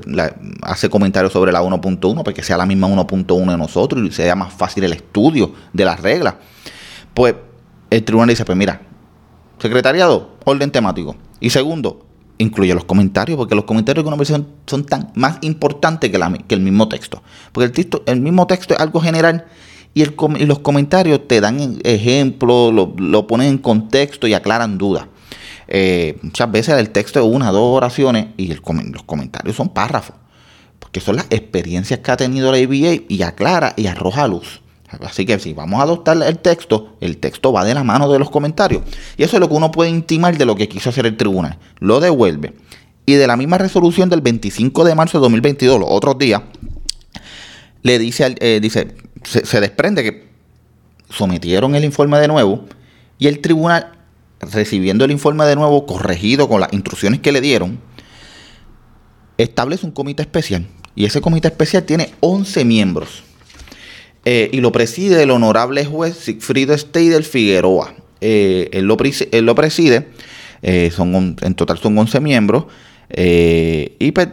hace 0.63 0.89
comentarios 0.89 1.31
sobre 1.31 1.51
la 1.51 1.61
1.1 1.61 2.23
para 2.23 2.33
que 2.33 2.41
sea 2.41 2.57
la 2.57 2.65
misma 2.65 2.87
1.1 2.87 3.51
de 3.51 3.57
nosotros 3.59 4.03
y 4.03 4.11
sea 4.11 4.33
más 4.33 4.51
fácil 4.51 4.83
el 4.83 4.93
estudio 4.93 5.53
de 5.73 5.85
las 5.85 5.99
reglas. 5.99 6.33
Pues 7.13 7.35
el 7.91 8.03
tribunal 8.03 8.29
dice, 8.29 8.45
pues 8.45 8.57
mira, 8.57 8.81
secretariado, 9.59 10.37
orden 10.43 10.71
temático. 10.71 11.15
Y 11.39 11.51
segundo, 11.51 12.03
incluye 12.39 12.73
los 12.73 12.85
comentarios, 12.85 13.37
porque 13.37 13.53
los 13.53 13.65
comentarios 13.65 14.03
de 14.03 14.07
una 14.07 14.17
versión 14.17 14.47
son 14.65 14.87
tan 14.87 15.11
más 15.13 15.37
importantes 15.41 16.09
que, 16.09 16.17
la, 16.17 16.33
que 16.33 16.55
el 16.55 16.61
mismo 16.61 16.89
texto. 16.89 17.21
Porque 17.51 17.65
el, 17.65 17.71
texto, 17.73 18.01
el 18.07 18.21
mismo 18.21 18.47
texto 18.47 18.73
es 18.73 18.79
algo 18.79 19.01
general 19.01 19.45
y, 19.95 20.05
los 20.45 20.59
comentarios 20.59 21.25
te 21.25 21.39
dan 21.39 21.79
ejemplos, 21.83 22.73
lo, 22.73 23.27
ponen 23.27 23.47
en 23.47 23.57
contexto 23.57 24.27
y 24.27 24.33
aclaran 24.33 24.77
dudas. 24.77 25.07
Eh, 25.69 26.19
muchas 26.21 26.51
veces 26.51 26.77
el 26.77 26.89
texto 26.89 27.19
es 27.21 27.25
una, 27.25 27.49
dos 27.51 27.77
oraciones 27.77 28.27
y 28.37 28.53
los 28.53 28.59
comentarios 29.05 29.55
son 29.55 29.69
párrafos, 29.69 30.17
porque 30.79 30.99
son 30.99 31.15
las 31.15 31.27
experiencias 31.29 32.01
que 32.01 32.11
ha 32.11 32.17
tenido 32.17 32.51
la 32.51 32.57
ABA 32.57 33.03
y 33.07 33.21
aclara 33.23 33.73
y 33.77 33.87
arroja 33.87 34.27
luz. 34.27 34.61
Así 35.01 35.25
que 35.25 35.39
si 35.39 35.53
vamos 35.53 35.79
a 35.79 35.83
adoptar 35.83 36.21
el 36.21 36.39
texto, 36.39 36.97
el 36.99 37.17
texto 37.17 37.53
va 37.53 37.63
de 37.63 37.73
la 37.73 37.83
mano 37.83 38.11
de 38.11 38.19
los 38.19 38.29
comentarios. 38.29 38.83
Y 39.17 39.23
eso 39.23 39.37
es 39.37 39.39
lo 39.39 39.47
que 39.47 39.55
uno 39.55 39.71
puede 39.71 39.89
intimar 39.89 40.37
de 40.37 40.45
lo 40.45 40.55
que 40.55 40.67
quiso 40.67 40.89
hacer 40.89 41.05
el 41.05 41.15
tribunal. 41.15 41.57
Lo 41.79 42.01
devuelve. 42.01 42.53
Y 43.05 43.13
de 43.13 43.27
la 43.27 43.37
misma 43.37 43.57
resolución 43.57 44.09
del 44.09 44.21
25 44.21 44.83
de 44.83 44.95
marzo 44.95 45.19
de 45.19 45.23
2022, 45.23 45.79
los 45.79 45.89
otros 45.89 46.17
días, 46.17 46.41
le 47.81 47.99
dice, 47.99 48.35
eh, 48.39 48.59
dice 48.61 48.95
se, 49.25 49.59
desprende 49.59 50.03
que 50.03 50.27
sometieron 51.09 51.75
el 51.75 51.83
informe 51.83 52.19
de 52.19 52.27
nuevo 52.27 52.65
y 53.17 53.27
el 53.27 53.39
tribunal, 53.39 53.91
recibiendo 54.39 55.05
el 55.05 55.11
informe 55.11 55.45
de 55.45 55.55
nuevo 55.55 55.85
corregido 55.85 56.47
con 56.47 56.61
las 56.61 56.71
instrucciones 56.73 57.19
que 57.19 57.31
le 57.31 57.41
dieron, 57.41 57.79
establece 59.37 59.85
un 59.85 59.91
comité 59.91 60.23
especial. 60.23 60.67
Y 60.95 61.05
ese 61.05 61.21
comité 61.21 61.47
especial 61.47 61.83
tiene 61.83 62.13
11 62.21 62.65
miembros. 62.65 63.23
Eh, 64.23 64.49
y 64.51 64.59
lo 64.59 64.71
preside 64.71 65.21
el 65.21 65.31
honorable 65.31 65.85
juez 65.85 66.15
Sigfrido 66.15 66.77
Steidel 66.77 67.23
Figueroa. 67.23 67.93
Eh, 68.21 68.69
él, 68.71 68.85
lo, 68.85 68.97
él, 69.31 69.45
lo, 69.45 69.55
preside, 69.55 70.07
eh, 70.61 70.89
son, 70.95 71.35
en 71.41 71.53
total 71.53 71.77
son 71.77 71.97
11 71.97 72.19
miembros. 72.21 72.65
y 73.15 74.11
pues, 74.11 74.29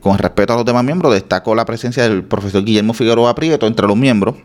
con 0.00 0.18
respeto 0.18 0.52
a 0.52 0.56
los 0.56 0.64
demás 0.64 0.84
miembros, 0.84 1.12
destaco 1.12 1.54
la 1.54 1.64
presencia 1.64 2.02
del 2.02 2.24
profesor 2.24 2.64
Guillermo 2.64 2.94
Figueroa 2.94 3.34
Prieto 3.34 3.66
entre 3.66 3.86
los 3.86 3.96
miembros. 3.96 4.36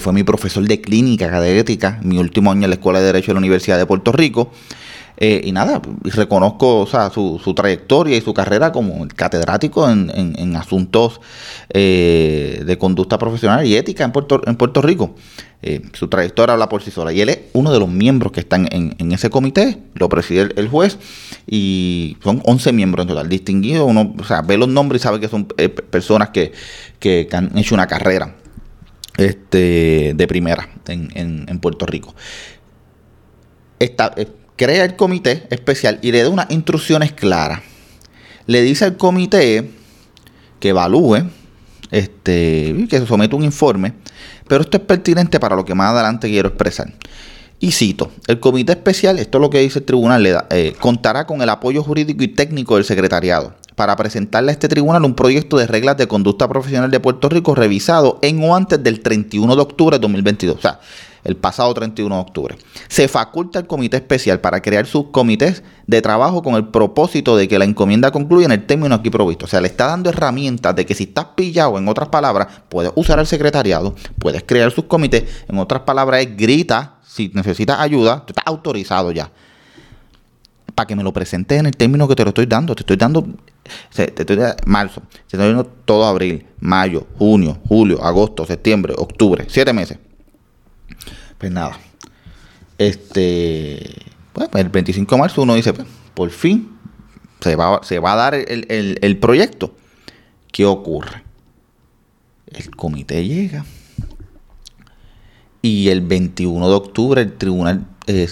fue 0.00 0.12
mi 0.12 0.22
profesor 0.22 0.66
de 0.66 0.80
clínica 0.80 1.26
académica, 1.26 1.98
mi 2.02 2.18
último 2.18 2.50
año 2.50 2.64
en 2.64 2.70
la 2.70 2.76
Escuela 2.76 3.00
de 3.00 3.06
Derecho 3.06 3.28
de 3.28 3.34
la 3.34 3.40
Universidad 3.40 3.78
de 3.78 3.86
Puerto 3.86 4.12
Rico. 4.12 4.50
Eh, 5.20 5.40
y 5.44 5.50
nada, 5.50 5.82
reconozco 6.04 6.86
su, 7.12 7.54
trayectoria 7.54 8.16
y 8.16 8.20
su 8.20 8.32
carrera 8.32 8.70
como 8.70 9.04
catedrático 9.08 9.90
en, 9.90 10.54
asuntos 10.56 11.20
eh, 11.70 12.62
de 12.64 12.78
conducta 12.78 13.18
profesional 13.18 13.66
y 13.66 13.74
ética 13.74 14.04
en 14.04 14.12
Puerto, 14.12 14.40
en 14.46 14.56
Rico. 14.82 15.16
Eh, 15.60 15.82
su 15.92 16.06
trayectoria 16.06 16.52
habla 16.52 16.68
por 16.68 16.82
sí 16.82 16.92
sola. 16.92 17.12
Y 17.12 17.20
él 17.20 17.30
es 17.30 17.38
uno 17.52 17.72
de 17.72 17.80
los 17.80 17.88
miembros 17.88 18.30
que 18.30 18.38
están 18.38 18.68
en, 18.70 19.10
ese 19.10 19.28
comité, 19.28 19.78
lo 19.94 20.08
preside 20.08 20.50
el, 20.54 20.68
juez, 20.68 20.98
y 21.48 22.16
son 22.22 22.40
11 22.44 22.72
miembros 22.72 23.02
en 23.02 23.08
total, 23.08 23.28
distinguidos. 23.28 23.88
Uno 23.88 24.14
ve 24.46 24.56
los 24.56 24.68
nombres 24.68 25.02
y 25.02 25.02
sabe 25.02 25.18
que 25.18 25.26
son 25.26 25.46
personas 25.46 26.28
que, 26.28 26.52
han 27.32 27.58
hecho 27.58 27.74
una 27.74 27.88
carrera 27.88 28.36
este, 29.16 30.12
de 30.14 30.26
primera 30.28 30.68
en, 30.86 31.10
en 31.48 31.58
Puerto 31.58 31.86
Rico. 31.86 32.14
Esta, 33.80 34.12
crea 34.58 34.84
el 34.84 34.96
comité 34.96 35.46
especial 35.48 35.98
y 36.02 36.12
le 36.12 36.22
da 36.22 36.28
unas 36.28 36.50
instrucciones 36.50 37.12
claras. 37.12 37.60
Le 38.46 38.60
dice 38.60 38.84
al 38.84 38.96
comité 38.96 39.70
que 40.60 40.70
evalúe, 40.70 41.22
este, 41.90 42.86
que 42.90 42.98
se 42.98 43.06
someta 43.06 43.36
un 43.36 43.44
informe, 43.44 43.94
pero 44.46 44.62
esto 44.62 44.76
es 44.76 44.82
pertinente 44.82 45.38
para 45.40 45.56
lo 45.56 45.64
que 45.64 45.74
más 45.74 45.92
adelante 45.92 46.28
quiero 46.28 46.48
expresar. 46.48 46.92
Y 47.60 47.72
cito, 47.72 48.10
el 48.26 48.40
comité 48.40 48.72
especial, 48.72 49.18
esto 49.18 49.38
es 49.38 49.42
lo 49.42 49.50
que 49.50 49.60
dice 49.60 49.78
el 49.78 49.84
tribunal, 49.84 50.22
le 50.22 50.30
da, 50.30 50.46
eh, 50.50 50.74
contará 50.78 51.26
con 51.26 51.40
el 51.40 51.48
apoyo 51.48 51.82
jurídico 51.82 52.22
y 52.22 52.28
técnico 52.28 52.76
del 52.76 52.84
secretariado 52.84 53.54
para 53.74 53.94
presentarle 53.94 54.50
a 54.50 54.54
este 54.54 54.68
tribunal 54.68 55.04
un 55.04 55.14
proyecto 55.14 55.56
de 55.56 55.68
reglas 55.68 55.96
de 55.96 56.08
conducta 56.08 56.48
profesional 56.48 56.90
de 56.90 56.98
Puerto 56.98 57.28
Rico 57.28 57.54
revisado 57.54 58.18
en 58.22 58.42
o 58.42 58.56
antes 58.56 58.82
del 58.82 59.00
31 59.00 59.54
de 59.54 59.62
octubre 59.62 59.96
de 59.96 60.00
2022. 60.00 60.56
O 60.56 60.60
sea, 60.60 60.80
el 61.28 61.36
pasado 61.36 61.72
31 61.74 62.14
de 62.14 62.20
octubre. 62.20 62.56
Se 62.88 63.06
faculta 63.06 63.58
el 63.58 63.66
comité 63.66 63.98
especial 63.98 64.40
para 64.40 64.62
crear 64.62 64.86
sus 64.86 65.08
comités 65.08 65.62
de 65.86 66.00
trabajo 66.00 66.42
con 66.42 66.54
el 66.54 66.68
propósito 66.68 67.36
de 67.36 67.46
que 67.46 67.58
la 67.58 67.66
encomienda 67.66 68.10
concluya 68.10 68.46
en 68.46 68.52
el 68.52 68.64
término 68.64 68.94
aquí 68.94 69.10
provisto. 69.10 69.44
O 69.44 69.48
sea, 69.48 69.60
le 69.60 69.68
está 69.68 69.86
dando 69.86 70.08
herramientas 70.08 70.74
de 70.74 70.86
que 70.86 70.94
si 70.94 71.04
estás 71.04 71.26
pillado, 71.36 71.76
en 71.76 71.86
otras 71.86 72.08
palabras, 72.08 72.48
puedes 72.70 72.92
usar 72.94 73.18
el 73.18 73.26
secretariado, 73.26 73.94
puedes 74.18 74.42
crear 74.42 74.72
sus 74.72 74.84
comités. 74.84 75.24
En 75.48 75.58
otras 75.58 75.82
palabras, 75.82 76.22
es 76.22 76.34
grita 76.34 76.94
si 77.06 77.30
necesitas 77.34 77.78
ayuda, 77.78 78.24
tú 78.24 78.32
estás 78.32 78.46
autorizado 78.46 79.12
ya. 79.12 79.30
Para 80.74 80.86
que 80.86 80.96
me 80.96 81.02
lo 81.02 81.12
presentes 81.12 81.60
en 81.60 81.66
el 81.66 81.76
término 81.76 82.08
que 82.08 82.14
te 82.14 82.22
lo 82.22 82.30
estoy 82.30 82.46
dando. 82.46 82.74
Te 82.74 82.82
estoy 82.82 82.96
dando 82.96 83.26
te 83.94 84.04
estoy 84.04 84.36
dando 84.36 84.56
marzo, 84.64 85.02
te 85.10 85.36
estoy 85.36 85.48
dando 85.48 85.66
todo 85.66 86.06
abril, 86.06 86.46
mayo, 86.58 87.06
junio, 87.18 87.58
julio, 87.68 88.02
agosto, 88.02 88.46
septiembre, 88.46 88.94
octubre, 88.96 89.44
siete 89.48 89.74
meses. 89.74 89.98
Pues 91.38 91.52
nada. 91.52 91.78
Este. 92.76 93.94
Pues, 94.32 94.48
el 94.54 94.68
25 94.68 95.14
de 95.14 95.20
marzo 95.20 95.42
uno 95.42 95.54
dice, 95.54 95.72
pues, 95.72 95.86
por 96.14 96.30
fin 96.30 96.76
se 97.40 97.56
va, 97.56 97.80
se 97.82 97.98
va 97.98 98.12
a 98.12 98.16
dar 98.16 98.34
el, 98.34 99.18
proyecto. 99.18 99.74
¿Qué 100.52 100.64
ocurre? 100.64 101.22
El 102.46 102.74
comité 102.74 103.26
llega. 103.26 103.64
Y 105.62 105.88
el 105.88 106.00
21 106.02 106.68
de 106.68 106.74
octubre 106.74 107.20
el 107.20 107.32
tribunal 107.36 107.86
eh, 108.06 108.28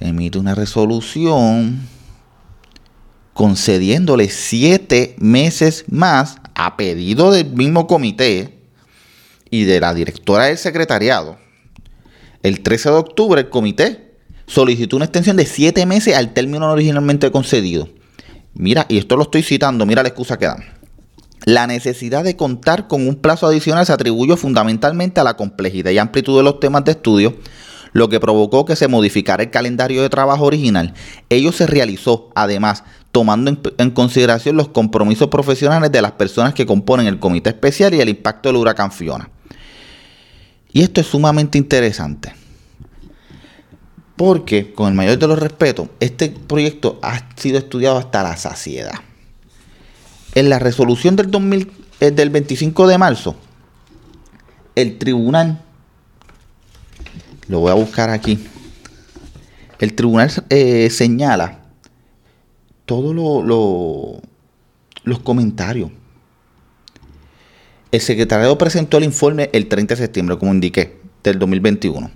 emite 0.00 0.38
una 0.38 0.54
resolución 0.54 1.86
concediéndole 3.34 4.28
siete 4.30 5.14
meses 5.18 5.84
más 5.88 6.36
a 6.54 6.76
pedido 6.76 7.30
del 7.30 7.50
mismo 7.52 7.86
comité 7.86 8.61
y 9.52 9.64
de 9.64 9.80
la 9.80 9.92
directora 9.92 10.46
del 10.46 10.56
secretariado, 10.56 11.36
el 12.42 12.62
13 12.62 12.88
de 12.88 12.96
octubre 12.96 13.40
el 13.42 13.50
comité 13.50 14.14
solicitó 14.46 14.96
una 14.96 15.04
extensión 15.04 15.36
de 15.36 15.44
siete 15.44 15.84
meses 15.84 16.16
al 16.16 16.32
término 16.32 16.72
originalmente 16.72 17.30
concedido. 17.30 17.88
Mira, 18.54 18.86
y 18.88 18.96
esto 18.96 19.14
lo 19.16 19.24
estoy 19.24 19.42
citando, 19.42 19.84
mira 19.84 20.02
la 20.02 20.08
excusa 20.08 20.38
que 20.38 20.46
dan. 20.46 20.64
La 21.44 21.66
necesidad 21.66 22.24
de 22.24 22.34
contar 22.34 22.88
con 22.88 23.06
un 23.06 23.16
plazo 23.16 23.46
adicional 23.46 23.84
se 23.84 23.92
atribuyó 23.92 24.38
fundamentalmente 24.38 25.20
a 25.20 25.24
la 25.24 25.36
complejidad 25.36 25.90
y 25.90 25.98
amplitud 25.98 26.38
de 26.38 26.44
los 26.44 26.58
temas 26.58 26.86
de 26.86 26.92
estudio, 26.92 27.36
lo 27.92 28.08
que 28.08 28.20
provocó 28.20 28.64
que 28.64 28.74
se 28.74 28.88
modificara 28.88 29.42
el 29.42 29.50
calendario 29.50 30.00
de 30.00 30.08
trabajo 30.08 30.46
original. 30.46 30.94
Ello 31.28 31.52
se 31.52 31.66
realizó, 31.66 32.30
además, 32.34 32.84
tomando 33.10 33.54
en, 33.76 33.90
consideración 33.90 34.56
los 34.56 34.68
compromisos 34.68 35.28
profesionales 35.28 35.92
de 35.92 36.00
las 36.00 36.12
personas 36.12 36.54
que 36.54 36.64
componen 36.64 37.06
el 37.06 37.18
comité 37.18 37.50
especial 37.50 37.92
y 37.92 38.00
el 38.00 38.08
impacto 38.08 38.48
del 38.48 38.56
huracán 38.56 38.90
Fiona. 38.90 39.28
Y 40.72 40.82
esto 40.82 41.00
es 41.00 41.06
sumamente 41.06 41.58
interesante. 41.58 42.34
Porque, 44.16 44.72
con 44.72 44.88
el 44.88 44.94
mayor 44.94 45.18
de 45.18 45.26
los 45.26 45.38
respetos, 45.38 45.88
este 46.00 46.30
proyecto 46.30 46.98
ha 47.02 47.28
sido 47.36 47.58
estudiado 47.58 47.98
hasta 47.98 48.22
la 48.22 48.36
saciedad. 48.36 48.94
En 50.34 50.48
la 50.48 50.58
resolución 50.58 51.16
del, 51.16 51.30
2000, 51.30 51.70
eh, 52.00 52.10
del 52.10 52.30
25 52.30 52.86
de 52.86 52.98
marzo, 52.98 53.36
el 54.74 54.98
tribunal, 54.98 55.62
lo 57.48 57.60
voy 57.60 57.70
a 57.70 57.74
buscar 57.74 58.10
aquí, 58.10 58.38
el 59.78 59.94
tribunal 59.94 60.30
eh, 60.48 60.88
señala 60.90 61.58
todos 62.86 63.14
los 65.04 65.18
comentarios 65.20 65.90
el 67.92 68.00
secretario 68.00 68.56
presentó 68.56 68.96
el 68.96 69.04
informe 69.04 69.50
el 69.52 69.68
30 69.68 69.94
de 69.94 70.00
septiembre, 70.00 70.38
como 70.38 70.52
indiqué, 70.52 70.96
del 71.22 71.38
2021. 71.38 72.10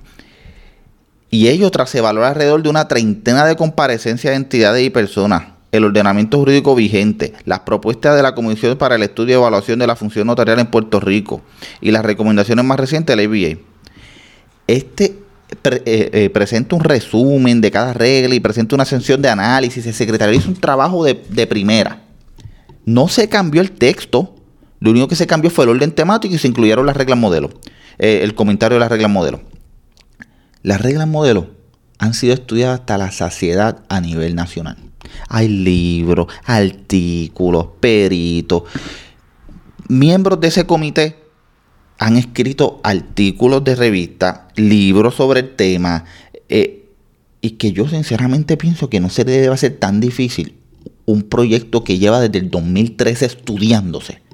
Y 1.30 1.48
ello 1.48 1.70
tras 1.70 1.94
evaluar 1.94 2.30
alrededor 2.30 2.62
de 2.62 2.70
una 2.70 2.88
treintena 2.88 3.44
de 3.44 3.56
comparecencias 3.56 4.32
de 4.32 4.36
entidades 4.36 4.84
y 4.84 4.88
personas, 4.88 5.48
el 5.72 5.84
ordenamiento 5.84 6.38
jurídico 6.38 6.74
vigente, 6.74 7.34
las 7.44 7.60
propuestas 7.60 8.16
de 8.16 8.22
la 8.22 8.34
Comisión 8.34 8.78
para 8.78 8.94
el 8.94 9.02
Estudio 9.02 9.32
y 9.32 9.34
Evaluación 9.34 9.78
de 9.78 9.86
la 9.86 9.96
Función 9.96 10.26
Notarial 10.26 10.60
en 10.60 10.68
Puerto 10.68 10.98
Rico 10.98 11.42
y 11.82 11.90
las 11.90 12.06
recomendaciones 12.06 12.64
más 12.64 12.80
recientes 12.80 13.14
de 13.14 13.22
la 13.22 13.28
ABA. 13.28 13.60
Este 14.66 15.18
eh, 15.62 15.82
eh, 15.84 16.30
presenta 16.32 16.74
un 16.74 16.84
resumen 16.84 17.60
de 17.60 17.70
cada 17.70 17.92
regla 17.92 18.34
y 18.34 18.40
presenta 18.40 18.74
una 18.74 18.86
sesión 18.86 19.20
de 19.20 19.28
análisis. 19.28 19.84
El 19.84 19.94
secretario 19.94 20.34
hizo 20.34 20.48
un 20.48 20.56
trabajo 20.56 21.04
de 21.04 21.46
primera. 21.46 22.02
No 22.86 23.08
se 23.08 23.28
cambió 23.28 23.60
el 23.60 23.72
texto 23.72 24.35
lo 24.80 24.90
único 24.90 25.08
que 25.08 25.16
se 25.16 25.26
cambió 25.26 25.50
fue 25.50 25.64
el 25.64 25.70
orden 25.70 25.92
temático 25.92 26.34
y 26.34 26.38
se 26.38 26.48
incluyeron 26.48 26.86
las 26.86 26.96
reglas 26.96 27.18
modelo. 27.18 27.50
Eh, 27.98 28.20
el 28.22 28.34
comentario 28.34 28.76
de 28.76 28.80
las 28.80 28.90
reglas 28.90 29.10
modelo. 29.10 29.40
Las 30.62 30.80
reglas 30.80 31.08
modelo 31.08 31.48
han 31.98 32.12
sido 32.12 32.34
estudiadas 32.34 32.80
hasta 32.80 32.98
la 32.98 33.10
saciedad 33.10 33.84
a 33.88 34.00
nivel 34.00 34.34
nacional. 34.34 34.76
Hay 35.28 35.48
libros, 35.48 36.26
artículos, 36.44 37.68
peritos. 37.80 38.64
Miembros 39.88 40.40
de 40.40 40.48
ese 40.48 40.66
comité 40.66 41.16
han 41.98 42.16
escrito 42.16 42.80
artículos 42.82 43.64
de 43.64 43.76
revista, 43.76 44.48
libros 44.56 45.14
sobre 45.14 45.40
el 45.40 45.56
tema, 45.56 46.04
eh, 46.48 46.90
y 47.40 47.52
que 47.52 47.72
yo 47.72 47.88
sinceramente 47.88 48.56
pienso 48.56 48.90
que 48.90 49.00
no 49.00 49.08
se 49.08 49.24
debe 49.24 49.48
hacer 49.48 49.78
tan 49.78 50.00
difícil 50.00 50.56
un 51.06 51.22
proyecto 51.22 51.84
que 51.84 51.98
lleva 51.98 52.20
desde 52.20 52.38
el 52.38 52.50
2013 52.50 53.24
estudiándose 53.24 54.25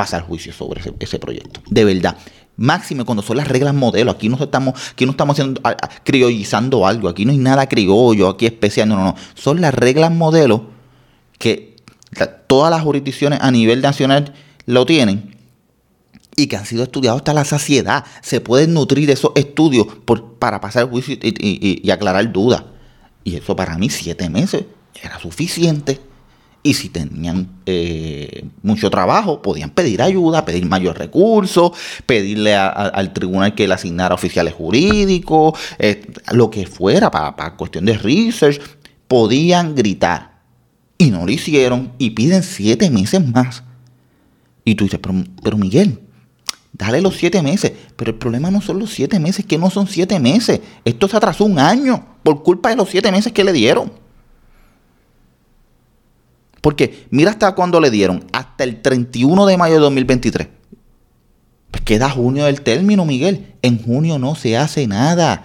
pasar 0.00 0.22
juicio 0.22 0.50
sobre 0.50 0.80
ese, 0.98 1.18
proyecto. 1.18 1.60
De 1.68 1.84
verdad. 1.84 2.16
Máxime 2.56 3.04
cuando 3.04 3.22
son 3.22 3.36
las 3.36 3.48
reglas 3.48 3.74
modelo. 3.74 4.10
Aquí 4.10 4.30
no 4.30 4.42
estamos, 4.42 4.92
aquí 4.92 5.04
no 5.04 5.10
estamos 5.10 5.34
haciendo, 5.34 5.60
criollizando 6.04 6.86
algo. 6.86 7.10
Aquí 7.10 7.26
no 7.26 7.32
hay 7.32 7.38
nada 7.38 7.68
criollo, 7.68 8.30
aquí 8.30 8.46
especial. 8.46 8.88
No, 8.88 8.96
no, 8.96 9.04
no. 9.04 9.14
Son 9.34 9.60
las 9.60 9.74
reglas 9.74 10.10
modelo 10.10 10.70
que 11.38 11.76
todas 12.46 12.70
las 12.70 12.82
jurisdicciones 12.82 13.40
a 13.42 13.50
nivel 13.50 13.82
nacional 13.82 14.32
lo 14.64 14.86
tienen 14.86 15.36
y 16.34 16.46
que 16.46 16.56
han 16.56 16.64
sido 16.64 16.84
estudiados 16.84 17.20
hasta 17.20 17.34
la 17.34 17.44
saciedad. 17.44 18.06
Se 18.22 18.40
pueden 18.40 18.72
nutrir 18.72 19.10
esos 19.10 19.32
estudios 19.34 19.86
para 20.38 20.62
pasar 20.62 20.88
juicio 20.88 21.18
y 21.20 21.90
aclarar 21.90 22.32
dudas. 22.32 22.64
Y 23.22 23.36
eso 23.36 23.54
para 23.54 23.76
mí, 23.76 23.90
siete 23.90 24.30
meses, 24.30 24.64
era 25.02 25.18
suficiente. 25.18 26.00
Y 26.62 26.74
si 26.74 26.90
tenían 26.90 27.48
eh, 27.64 28.44
mucho 28.62 28.90
trabajo, 28.90 29.40
podían 29.40 29.70
pedir 29.70 30.02
ayuda, 30.02 30.44
pedir 30.44 30.66
mayor 30.66 30.98
recursos, 30.98 31.72
pedirle 32.04 32.54
al 32.54 33.12
tribunal 33.14 33.54
que 33.54 33.66
le 33.66 33.74
asignara 33.74 34.14
oficiales 34.14 34.52
jurídicos, 34.52 35.58
eh, 35.78 36.06
lo 36.32 36.50
que 36.50 36.66
fuera 36.66 37.10
para, 37.10 37.56
cuestión 37.56 37.86
de 37.86 37.96
research. 37.96 38.60
Podían 39.08 39.74
gritar. 39.74 40.40
Y 40.98 41.10
no 41.10 41.24
lo 41.24 41.32
hicieron 41.32 41.92
y 41.96 42.10
piden 42.10 42.42
siete 42.42 42.90
meses 42.90 43.26
más. 43.26 43.62
Y 44.62 44.74
tú 44.74 44.84
dices, 44.84 45.00
pero, 45.02 45.14
pero 45.42 45.56
Miguel, 45.56 45.98
dale 46.74 47.00
los 47.00 47.16
siete 47.16 47.40
meses. 47.40 47.72
Pero 47.96 48.10
el 48.10 48.18
problema 48.18 48.50
no 48.50 48.60
son 48.60 48.78
los 48.78 48.90
siete 48.90 49.18
meses, 49.18 49.46
que 49.46 49.56
no 49.56 49.70
son 49.70 49.86
siete 49.86 50.20
meses. 50.20 50.60
Esto 50.84 51.08
se 51.08 51.16
atrasó 51.16 51.46
un 51.46 51.58
año 51.58 52.04
por 52.22 52.42
culpa 52.42 52.68
de 52.68 52.76
los 52.76 52.90
siete 52.90 53.10
meses 53.10 53.32
que 53.32 53.44
le 53.44 53.54
dieron. 53.54 53.99
Porque 56.60 57.06
mira 57.10 57.30
hasta 57.30 57.54
cuándo 57.54 57.80
le 57.80 57.90
dieron, 57.90 58.24
hasta 58.32 58.64
el 58.64 58.82
31 58.82 59.46
de 59.46 59.56
mayo 59.56 59.74
de 59.74 59.80
2023. 59.80 60.48
Pues 61.70 61.84
queda 61.84 62.10
junio 62.10 62.44
del 62.44 62.62
término, 62.62 63.04
Miguel. 63.04 63.54
En 63.62 63.82
junio 63.82 64.18
no 64.18 64.34
se 64.34 64.56
hace 64.56 64.86
nada. 64.86 65.44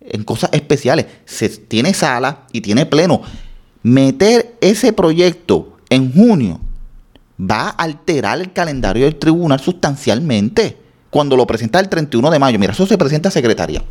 En 0.00 0.24
cosas 0.24 0.50
especiales. 0.52 1.06
Se 1.24 1.48
tiene 1.48 1.94
sala 1.94 2.46
y 2.52 2.60
tiene 2.60 2.86
pleno. 2.86 3.22
Meter 3.82 4.56
ese 4.60 4.92
proyecto 4.92 5.78
en 5.90 6.12
junio 6.12 6.60
va 7.40 7.68
a 7.68 7.70
alterar 7.70 8.40
el 8.40 8.52
calendario 8.52 9.04
del 9.04 9.16
tribunal 9.16 9.60
sustancialmente. 9.60 10.78
Cuando 11.10 11.36
lo 11.36 11.46
presenta 11.46 11.80
el 11.80 11.88
31 11.88 12.30
de 12.30 12.38
mayo, 12.38 12.58
mira, 12.58 12.72
eso 12.72 12.86
se 12.86 12.98
presenta 12.98 13.28
a 13.28 13.32
secretaría. 13.32 13.82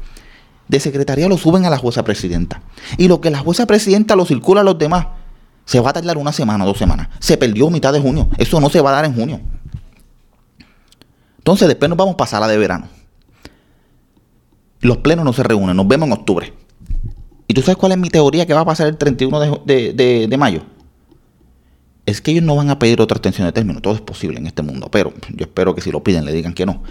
De 0.67 0.79
secretaría 0.79 1.27
lo 1.27 1.38
suben 1.38 1.65
a 1.65 1.70
la 1.70 1.77
jueza 1.77 2.03
presidenta. 2.03 2.62
Y 2.98 3.08
lo 3.08 3.22
que 3.22 3.32
la 3.32 3.39
jueza 3.39 3.65
presidenta 3.65 4.15
lo 4.15 4.25
circula 4.25 4.62
a 4.62 4.63
los 4.63 4.77
demás 4.77 5.08
se 5.65 5.79
va 5.79 5.91
a 5.91 5.93
tardar 5.93 6.17
una 6.17 6.32
semana, 6.32 6.65
dos 6.65 6.77
semanas. 6.77 7.10
Se 7.20 7.38
perdió 7.38 7.70
mitad 7.70 7.93
de 7.93 8.00
junio. 8.00 8.29
Eso 8.38 8.60
no 8.60 8.70
se 8.70 8.82
va 8.82 8.89
a 8.89 8.93
dar 8.93 9.05
en 9.05 9.15
junio. 9.15 9.39
Entonces 11.38 11.67
después 11.67 11.89
nos 11.89 11.98
vamos 11.98 12.13
a 12.15 12.17
pasar 12.17 12.41
la 12.41 12.48
de 12.48 12.58
verano. 12.58 12.88
Los 14.82 14.98
plenos 14.98 15.24
no 15.24 15.34
se 15.34 15.43
reúnen, 15.43 15.75
nos 15.75 15.88
vemos 15.88 16.08
en 16.08 16.13
octubre. 16.13 16.53
¿Y 17.48 17.53
tú 17.53 17.62
sabes 17.62 17.77
cuál 17.77 17.93
es 17.93 17.98
mi 17.98 18.10
teoría 18.10 18.46
que 18.46 18.53
va 18.53 18.62
a 18.62 18.65
pasar 18.65 18.88
el 18.88 18.98
31 18.98 19.62
de, 19.65 20.36
mayo? 20.38 20.62
Es 22.05 22.22
que 22.22 22.32
ellos 22.32 22.43
no 22.43 22.55
van 22.55 22.70
a 22.70 22.79
pedir 22.79 23.00
otra 23.00 23.17
extensión 23.17 23.48
de 23.48 23.53
término. 23.53 23.82
Todo 23.82 23.93
es 23.93 24.01
posible 24.01 24.39
en 24.39 24.48
este 24.48 24.62
mundo. 24.62 24.89
Pero 24.91 25.13
yo 25.34 25.46
espero 25.46 25.74
que 25.75 25.82
si 25.82 25.91
lo 25.91 26.03
piden 26.03 26.25
le 26.25 26.34
digan 26.34 26.53
que 26.53 26.65
no. 26.65 26.84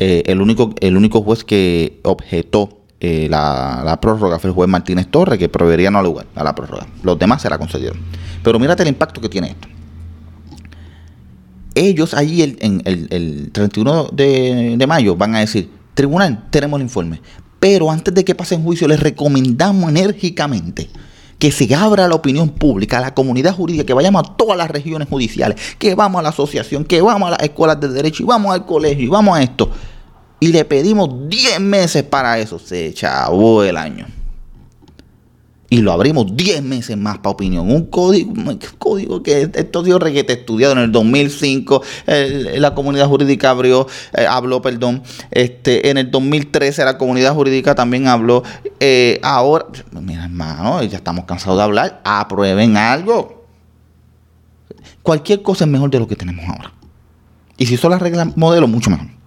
Eh, 0.00 0.22
el, 0.26 0.40
único, 0.40 0.74
el 0.80 0.96
único 0.96 1.22
juez 1.22 1.44
que 1.44 2.00
objetó 2.04 2.77
eh, 3.00 3.28
la, 3.30 3.98
prórroga 4.00 4.38
fue 4.38 4.50
el 4.50 4.54
juez 4.54 4.68
Martínez 4.68 5.06
Torres, 5.08 5.38
que 5.38 5.48
proveería 5.48 5.90
no 5.90 6.02
lugar 6.02 6.26
a 6.34 6.42
la 6.42 6.54
prórroga. 6.54 6.86
Los 7.02 7.18
demás 7.18 7.42
se 7.42 7.48
la 7.48 7.58
concedieron. 7.58 7.98
Pero 8.42 8.58
mírate 8.58 8.82
el 8.82 8.88
impacto 8.88 9.20
que 9.20 9.28
tiene 9.28 9.50
esto. 9.50 9.68
Ellos 11.74 12.12
allí 12.14 12.42
el, 12.42 12.58
en 12.60 12.82
el, 12.84 13.50
31 13.52 14.08
de, 14.12 14.84
mayo 14.88 15.14
van 15.14 15.36
a 15.36 15.40
decir, 15.40 15.70
tribunal, 15.94 16.46
tenemos 16.50 16.78
el 16.78 16.82
informe. 16.82 17.20
Pero 17.60 17.90
antes 17.90 18.12
de 18.12 18.24
que 18.24 18.34
pasen 18.34 18.64
juicio, 18.64 18.88
les 18.88 18.98
recomendamos 18.98 19.88
enérgicamente 19.90 20.90
que 21.38 21.52
se 21.52 21.72
abra 21.72 22.08
la 22.08 22.16
opinión 22.16 22.48
pública, 22.48 22.98
a 22.98 23.00
la 23.00 23.14
comunidad 23.14 23.54
jurídica, 23.54 23.84
que 23.84 23.94
vayamos 23.94 24.24
a 24.24 24.36
todas 24.36 24.58
las 24.58 24.68
regiones 24.68 25.08
judiciales, 25.08 25.76
que 25.78 25.94
vamos 25.94 26.18
a 26.18 26.22
la 26.22 26.30
asociación, 26.30 26.84
que 26.84 27.00
vamos 27.00 27.28
a 27.28 27.30
las 27.32 27.42
escuelas 27.42 27.78
de 27.78 27.86
derecho 27.88 28.24
y 28.24 28.26
vamos 28.26 28.52
al 28.52 28.66
colegio 28.66 29.04
y 29.04 29.08
vamos 29.08 29.38
a 29.38 29.42
esto 29.42 29.70
y 30.40 30.48
le 30.48 30.64
pedimos 30.64 31.28
10 31.28 31.60
meses 31.60 32.02
para 32.04 32.38
eso. 32.38 32.58
Se 32.58 32.92
chavó 32.94 33.62
el 33.64 33.76
año. 33.76 34.06
Y 35.70 35.82
lo 35.82 35.92
abrimos 35.92 36.34
10 36.34 36.62
meses 36.62 36.96
más 36.96 37.18
para 37.18 37.30
opinión. 37.30 37.70
Un 37.70 37.86
código, 37.86 38.30
un 38.30 38.58
código 38.78 39.22
que 39.22 39.50
estos 39.52 39.84
dio 39.84 39.98
reguete 39.98 40.32
estudiado 40.32 40.72
en 40.72 40.78
el 40.78 40.92
2005. 40.92 41.82
la 42.06 42.74
comunidad 42.74 43.06
jurídica 43.06 43.50
abrió, 43.50 43.86
eh, 44.16 44.26
habló, 44.26 44.62
perdón. 44.62 45.02
Este, 45.30 45.90
en 45.90 45.98
el 45.98 46.10
2013 46.10 46.84
la 46.84 46.96
comunidad 46.96 47.34
jurídica 47.34 47.74
también 47.74 48.06
habló. 48.06 48.44
Eh, 48.80 49.20
ahora, 49.22 49.66
mira 50.00 50.24
hermano, 50.24 50.82
ya 50.84 50.96
estamos 50.96 51.26
cansados 51.26 51.58
de 51.58 51.64
hablar. 51.64 52.00
Aprueben 52.02 52.78
algo. 52.78 53.44
Cualquier 55.02 55.42
cosa 55.42 55.64
es 55.64 55.70
mejor 55.70 55.90
de 55.90 55.98
lo 55.98 56.08
que 56.08 56.16
tenemos 56.16 56.46
ahora. 56.48 56.72
Y 57.58 57.66
si 57.66 57.76
son 57.76 57.90
las 57.90 58.00
reglas 58.00 58.36
modelo, 58.36 58.68
mucho 58.68 58.88
mejor. 58.88 59.17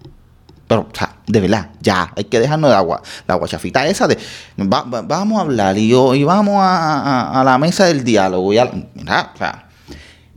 Pero, 0.72 0.88
o 0.90 0.96
sea, 0.96 1.16
de 1.26 1.38
verdad, 1.38 1.68
ya, 1.82 2.10
hay 2.16 2.24
que 2.24 2.40
dejarnos 2.40 2.70
de 2.70 2.76
agua, 2.76 3.02
la 3.28 3.34
guachafita 3.34 3.86
esa 3.86 4.08
de 4.08 4.16
vamos 4.56 5.38
a 5.38 5.42
hablar 5.42 5.76
y, 5.76 5.92
vamos 6.24 6.54
a, 6.58 7.42
la 7.44 7.58
mesa 7.58 7.84
del 7.84 8.02
diálogo. 8.02 8.54
Y 8.54 8.56
eso 8.56 8.72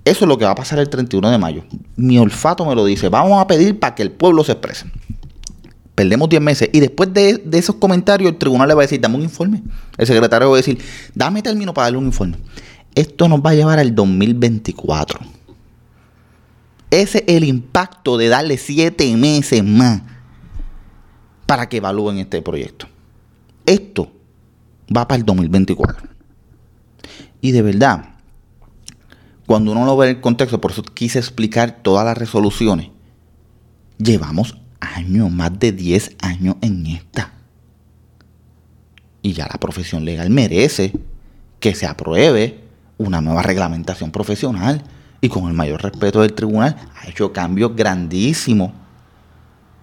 es 0.03 0.21
lo 0.27 0.37
que 0.37 0.43
va 0.43 0.51
a 0.51 0.55
pasar 0.55 0.79
el 0.79 0.89
31 0.89 1.31
de 1.31 1.37
mayo. 1.37 1.63
Mi 1.95 2.19
olfato 2.19 2.65
me 2.65 2.75
lo 2.75 2.83
dice. 2.83 3.07
Vamos 3.07 3.41
a 3.41 3.47
pedir 3.47 3.79
para 3.79 3.95
que 3.95 4.03
el 4.03 4.11
pueblo 4.11 4.43
se 4.43 4.51
exprese. 4.51 4.87
Perdemos 5.95 6.27
10 6.27 6.41
meses. 6.41 6.69
Y 6.73 6.81
después 6.81 7.13
de, 7.13 7.37
de, 7.37 7.57
esos 7.57 7.75
comentarios, 7.75 8.29
el 8.29 8.37
tribunal 8.37 8.67
le 8.67 8.73
va 8.73 8.81
a 8.81 8.87
decir, 8.87 8.99
dame 8.99 9.15
un 9.15 9.23
informe. 9.23 9.63
El 9.97 10.05
secretario 10.05 10.49
va 10.49 10.55
a 10.55 10.57
decir, 10.57 10.77
dame 11.13 11.43
término 11.43 11.73
para 11.73 11.85
darle 11.85 11.99
un 11.99 12.07
informe. 12.07 12.39
Esto 12.93 13.29
nos 13.29 13.39
va 13.39 13.51
a 13.51 13.55
llevar 13.55 13.79
al 13.79 13.95
2024. 13.95 15.17
Ese 16.91 17.19
es 17.19 17.37
el 17.37 17.45
impacto 17.45 18.17
de 18.17 18.27
darle 18.27 18.57
7 18.57 19.15
meses 19.15 19.63
más 19.63 20.01
para 21.45 21.69
que 21.69 21.77
evalúen 21.77 22.17
este 22.17 22.41
proyecto. 22.41 22.87
Esto 23.65 24.11
va 24.95 25.07
para 25.07 25.19
el 25.19 25.25
2024. 25.25 26.07
Y 27.41 27.51
de 27.51 27.61
verdad, 27.61 28.15
cuando 29.45 29.71
uno 29.71 29.85
lo 29.85 29.97
ve 29.97 30.09
en 30.09 30.15
el 30.15 30.21
contexto, 30.21 30.59
por 30.59 30.71
eso 30.71 30.83
quise 30.83 31.19
explicar 31.19 31.83
todas 31.83 32.05
las 32.05 32.17
resoluciones, 32.17 32.89
llevamos 33.97 34.57
años, 34.79 35.31
más 35.31 35.57
de 35.59 35.71
10 35.71 36.15
años 36.19 36.55
en 36.61 36.87
esta. 36.87 37.33
Y 39.21 39.33
ya 39.33 39.47
la 39.51 39.59
profesión 39.59 40.05
legal 40.05 40.29
merece 40.29 40.93
que 41.59 41.75
se 41.75 41.85
apruebe 41.85 42.63
una 42.97 43.21
nueva 43.21 43.41
reglamentación 43.41 44.11
profesional 44.11 44.83
y 45.21 45.29
con 45.29 45.47
el 45.47 45.53
mayor 45.53 45.81
respeto 45.81 46.21
del 46.21 46.33
tribunal 46.33 46.75
ha 46.95 47.09
hecho 47.09 47.33
cambios 47.33 47.75
grandísimos 47.75 48.71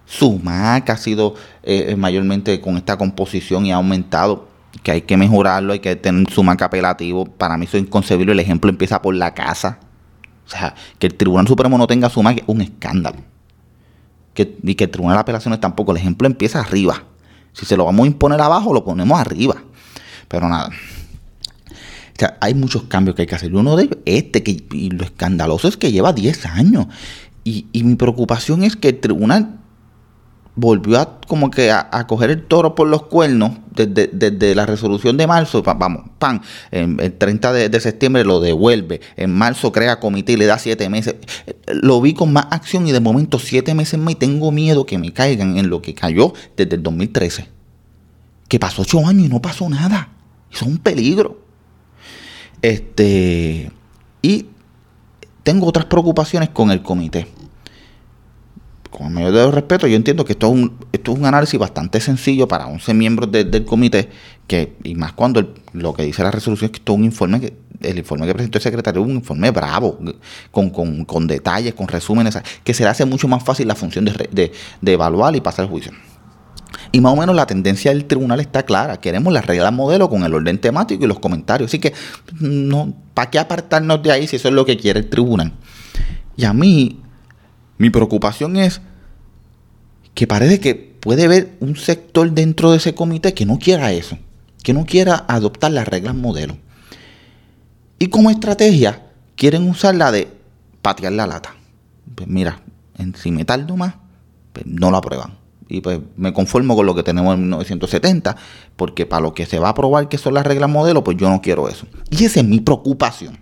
SUMAC 0.05 0.89
ha 0.89 0.97
sido 0.97 1.35
eh, 1.63 1.87
eh, 1.89 1.95
mayormente 1.95 2.59
con 2.61 2.77
esta 2.77 2.97
composición 2.97 3.65
y 3.65 3.71
ha 3.71 3.75
aumentado, 3.75 4.47
que 4.81 4.91
hay 4.91 5.01
que 5.01 5.17
mejorarlo, 5.17 5.73
hay 5.73 5.79
que 5.79 5.95
tener 5.95 6.29
SUMAC 6.31 6.63
apelativo. 6.63 7.25
Para 7.25 7.57
mí 7.57 7.65
eso 7.65 7.77
es 7.77 7.83
inconcebible. 7.83 8.33
El 8.33 8.39
ejemplo 8.39 8.69
empieza 8.69 9.01
por 9.01 9.15
la 9.15 9.33
casa. 9.33 9.79
O 10.45 10.49
sea, 10.49 10.75
que 10.99 11.07
el 11.07 11.15
Tribunal 11.15 11.47
Supremo 11.47 11.77
no 11.77 11.87
tenga 11.87 12.09
SUMAC 12.09 12.39
es 12.39 12.43
un 12.47 12.61
escándalo. 12.61 13.17
Que, 14.33 14.57
y 14.63 14.75
que 14.75 14.85
el 14.85 14.89
Tribunal 14.89 15.17
de 15.17 15.21
Apelaciones 15.21 15.59
tampoco. 15.59 15.91
El 15.91 15.97
ejemplo 15.97 16.27
empieza 16.27 16.59
arriba. 16.59 17.03
Si 17.53 17.65
se 17.65 17.77
lo 17.77 17.85
vamos 17.85 18.03
a 18.03 18.07
imponer 18.07 18.41
abajo, 18.41 18.73
lo 18.73 18.83
ponemos 18.83 19.19
arriba. 19.19 19.55
Pero 20.27 20.49
nada. 20.49 20.69
O 20.69 22.19
sea, 22.19 22.37
hay 22.41 22.53
muchos 22.53 22.83
cambios 22.83 23.15
que 23.15 23.23
hay 23.23 23.27
que 23.27 23.35
hacer. 23.35 23.55
Uno 23.55 23.75
de 23.75 23.83
ellos, 23.83 23.97
este, 24.05 24.43
que, 24.43 24.63
y 24.71 24.89
lo 24.89 25.03
escandaloso 25.03 25.67
es 25.67 25.77
que 25.77 25.91
lleva 25.91 26.13
10 26.13 26.45
años. 26.47 26.87
Y 27.45 27.83
mi 27.83 27.95
preocupación 27.95 28.63
es 28.63 28.77
que 28.77 28.89
el 28.89 28.99
tribunal 29.01 29.59
volvió 30.55 30.99
a 30.99 31.19
como 31.27 31.49
que 31.49 31.71
a, 31.71 32.05
coger 32.07 32.29
el 32.29 32.45
toro 32.45 32.75
por 32.75 32.87
los 32.87 33.03
cuernos 33.03 33.51
desde, 33.71 34.53
la 34.53 34.65
resolución 34.65 35.17
de 35.17 35.25
marzo, 35.25 35.63
vamos, 35.63 36.03
pan, 36.19 36.41
el 36.71 37.13
30 37.13 37.53
de, 37.53 37.79
septiembre 37.79 38.23
lo 38.23 38.39
devuelve, 38.39 39.01
en 39.17 39.33
marzo 39.33 39.71
crea 39.71 39.99
comité 39.99 40.33
y 40.33 40.37
le 40.37 40.45
da 40.45 40.59
siete 40.59 40.89
meses. 40.89 41.15
Lo 41.67 42.01
vi 42.01 42.13
con 42.13 42.31
más 42.33 42.47
acción 42.51 42.87
y 42.87 42.91
de 42.91 42.99
momento 42.99 43.39
siete 43.39 43.73
meses 43.73 43.99
más 43.99 44.13
y 44.13 44.15
tengo 44.15 44.51
miedo 44.51 44.85
que 44.85 44.97
me 44.97 45.11
caigan 45.11 45.57
en 45.57 45.69
lo 45.69 45.81
que 45.81 45.95
cayó 45.95 46.33
desde 46.55 46.75
el 46.75 46.83
2013. 46.83 47.47
Que 48.47 48.59
pasó 48.59 48.83
ocho 48.83 48.99
años 49.07 49.25
y 49.25 49.29
no 49.29 49.41
pasó 49.41 49.67
nada. 49.69 50.09
Eso 50.51 50.65
es 50.65 50.71
un 50.71 50.77
peligro. 50.77 51.41
Este, 52.61 53.71
y 54.21 54.45
tengo 55.41 55.65
otras 55.65 55.85
preocupaciones 55.85 56.49
con 56.49 56.69
el 56.69 56.83
comité 56.83 57.27
con 59.03 59.11
el 59.11 59.15
mayor 59.15 59.33
de 59.33 59.43
los 59.43 59.53
respetos, 59.53 59.89
yo 59.89 59.95
entiendo 59.95 60.23
que 60.23 60.33
esto 60.33 60.47
es 60.47 60.53
un, 60.53 60.77
esto 60.91 61.11
es 61.11 61.19
un 61.19 61.25
análisis 61.25 61.59
bastante 61.59 61.99
sencillo 61.99 62.47
para 62.47 62.67
11 62.67 62.93
miembros 62.93 63.31
del 63.31 63.65
comité, 63.65 64.09
que, 64.47 64.75
y 64.83 64.95
más 64.95 65.13
cuando 65.13 65.53
lo 65.73 65.93
que 65.93 66.03
dice 66.03 66.23
la 66.23 66.31
resolución 66.31 66.67
es 66.67 66.71
que 66.71 66.77
esto 66.77 66.93
es 66.93 66.99
un 66.99 67.05
informe 67.05 67.41
que 67.41 67.53
el 67.81 67.97
informe 67.97 68.25
que 68.25 68.33
presentó 68.33 68.59
el 68.59 68.61
secretario 68.61 69.01
es 69.01 69.07
un 69.07 69.15
informe 69.15 69.51
bravo, 69.51 69.99
con, 70.51 70.69
con, 70.69 71.03
con 71.03 71.27
detalles, 71.27 71.73
con 71.73 71.87
resúmenes, 71.87 72.39
que 72.63 72.73
se 72.73 72.83
le 72.83 72.89
hace 72.89 73.03
mucho 73.03 73.27
más 73.27 73.43
fácil 73.43 73.67
la 73.67 73.75
función 73.75 74.05
de, 74.05 74.29
de, 74.31 74.51
de 74.81 74.93
evaluar 74.93 75.35
y 75.35 75.41
pasar 75.41 75.65
el 75.65 75.71
juicio. 75.71 75.91
Y 76.93 77.01
más 77.01 77.11
o 77.11 77.15
menos 77.17 77.35
la 77.35 77.45
tendencia 77.45 77.91
del 77.91 78.05
tribunal 78.05 78.39
está 78.39 78.63
clara. 78.63 79.01
Queremos 79.01 79.33
la 79.33 79.41
regla 79.41 79.71
modelo 79.71 80.09
con 80.09 80.23
el 80.23 80.33
orden 80.33 80.59
temático 80.59 81.03
y 81.03 81.07
los 81.07 81.19
comentarios. 81.19 81.69
Así 81.69 81.79
que, 81.79 81.93
no, 82.39 82.93
¿para 83.13 83.29
qué 83.29 83.39
apartarnos 83.39 84.01
de 84.01 84.11
ahí 84.11 84.27
si 84.27 84.37
eso 84.37 84.47
es 84.47 84.53
lo 84.53 84.65
que 84.65 84.77
quiere 84.77 84.99
el 85.01 85.09
tribunal? 85.09 85.53
Y 86.37 86.45
a 86.45 86.53
mí, 86.53 87.01
mi 87.77 87.89
preocupación 87.89 88.57
es 88.57 88.81
que 90.13 90.27
parece 90.27 90.59
que 90.59 90.75
puede 90.75 91.25
haber 91.25 91.55
un 91.59 91.75
sector 91.75 92.31
dentro 92.31 92.71
de 92.71 92.77
ese 92.77 92.95
comité 92.95 93.33
que 93.33 93.45
no 93.45 93.57
quiera 93.59 93.91
eso, 93.91 94.17
que 94.63 94.73
no 94.73 94.85
quiera 94.85 95.25
adoptar 95.27 95.71
las 95.71 95.87
reglas 95.87 96.15
modelo. 96.15 96.57
Y 97.99 98.07
como 98.07 98.29
estrategia, 98.29 99.03
quieren 99.35 99.69
usar 99.69 99.95
la 99.95 100.11
de 100.11 100.27
patear 100.81 101.13
la 101.13 101.27
lata. 101.27 101.55
Pues 102.15 102.27
mira, 102.27 102.61
si 103.15 103.31
me 103.31 103.45
tardo 103.45 103.75
más, 103.75 103.95
pues 104.51 104.65
no 104.65 104.91
lo 104.91 104.97
aprueban. 104.97 105.37
Y 105.67 105.81
pues 105.81 105.99
me 106.17 106.33
conformo 106.33 106.75
con 106.75 106.85
lo 106.85 106.93
que 106.93 107.03
tenemos 107.03 107.33
en 107.33 107.41
1970, 107.41 108.35
porque 108.75 109.05
para 109.05 109.21
lo 109.21 109.33
que 109.33 109.45
se 109.45 109.59
va 109.59 109.69
a 109.69 109.71
aprobar 109.71 110.09
que 110.09 110.17
son 110.17 110.33
las 110.35 110.45
reglas 110.45 110.69
modelo, 110.69 111.03
pues 111.03 111.17
yo 111.17 111.29
no 111.29 111.41
quiero 111.41 111.67
eso. 111.67 111.87
Y 112.11 112.25
esa 112.25 112.41
es 112.41 112.45
mi 112.45 112.59
preocupación. 112.59 113.39